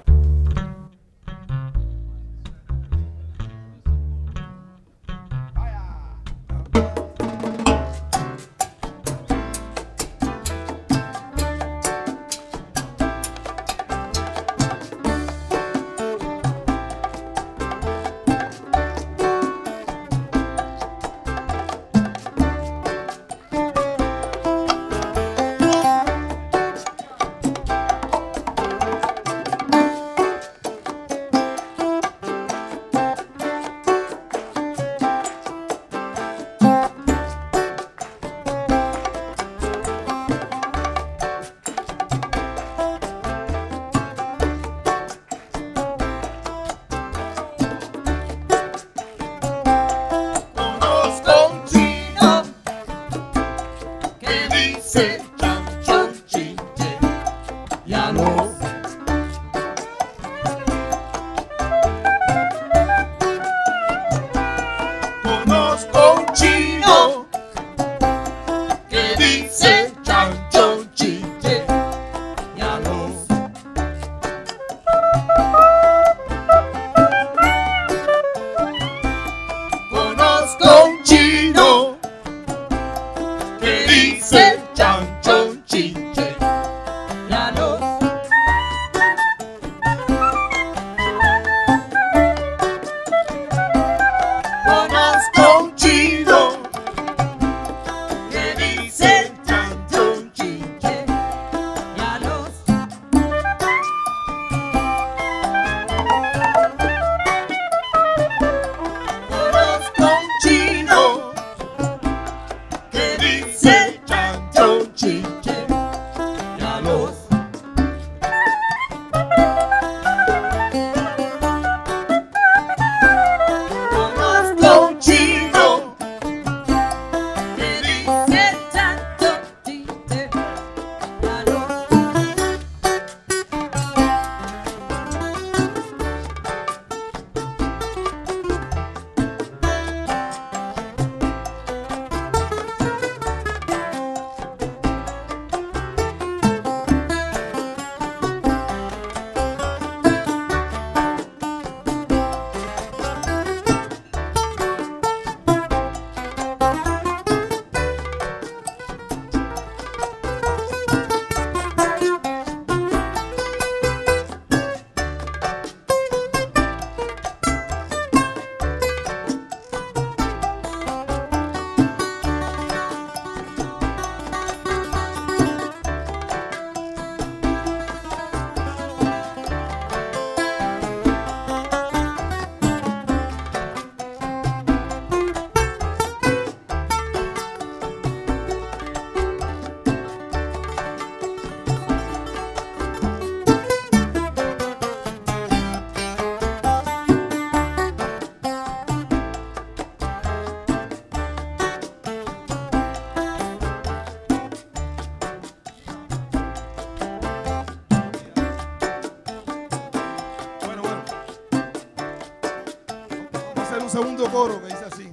[214.31, 215.11] Coro que dice así.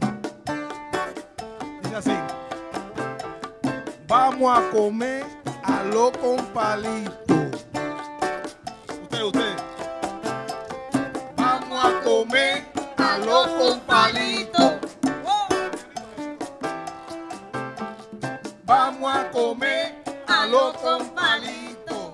[1.82, 2.12] Dice así.
[4.06, 5.26] Vamos a comer
[5.64, 7.34] a lo con palito.
[9.02, 9.56] Usted, usted.
[11.36, 12.64] Vamos a comer
[12.96, 14.78] a lo con palito.
[18.64, 19.94] Vamos a comer
[20.26, 22.12] a lo con palito.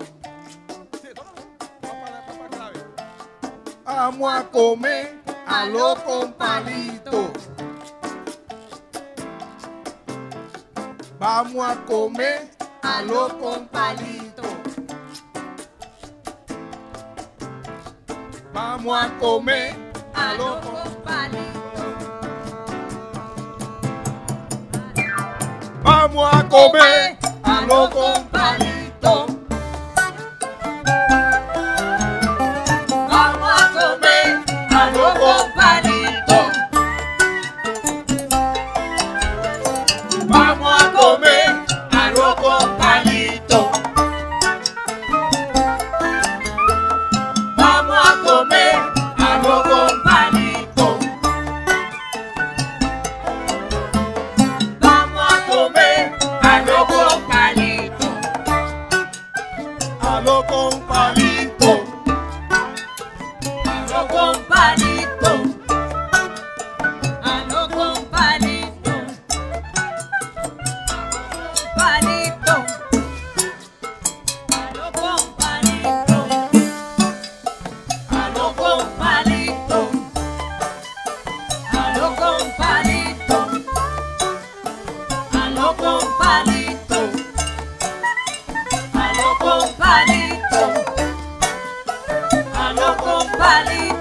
[3.85, 6.94] Vamos a comer a lo con palito.
[11.85, 12.49] Comer
[12.81, 14.43] a lo con palito.
[18.53, 19.75] Vamos a comer
[20.13, 20.85] a lo con
[25.83, 28.14] Vamos a comer a lo con
[93.45, 93.94] valley.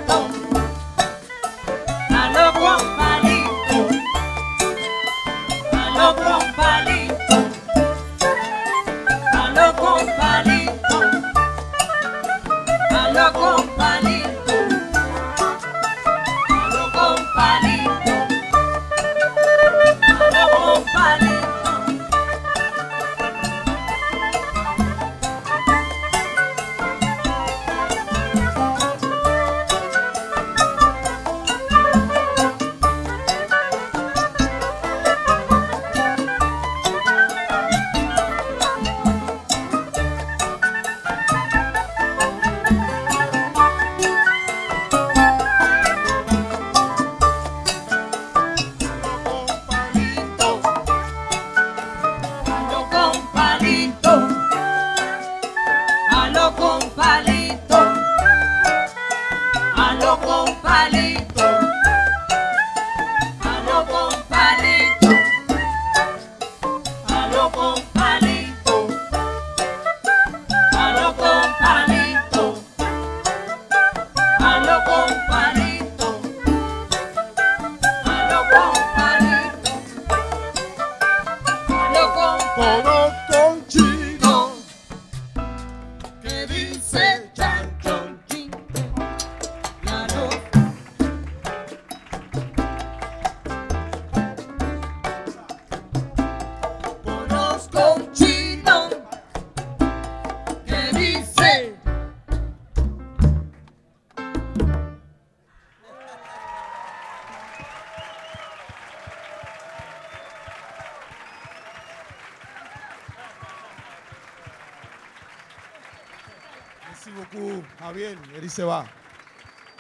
[118.45, 118.87] y se va.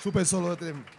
[0.02, 0.93] Súper solo de tren.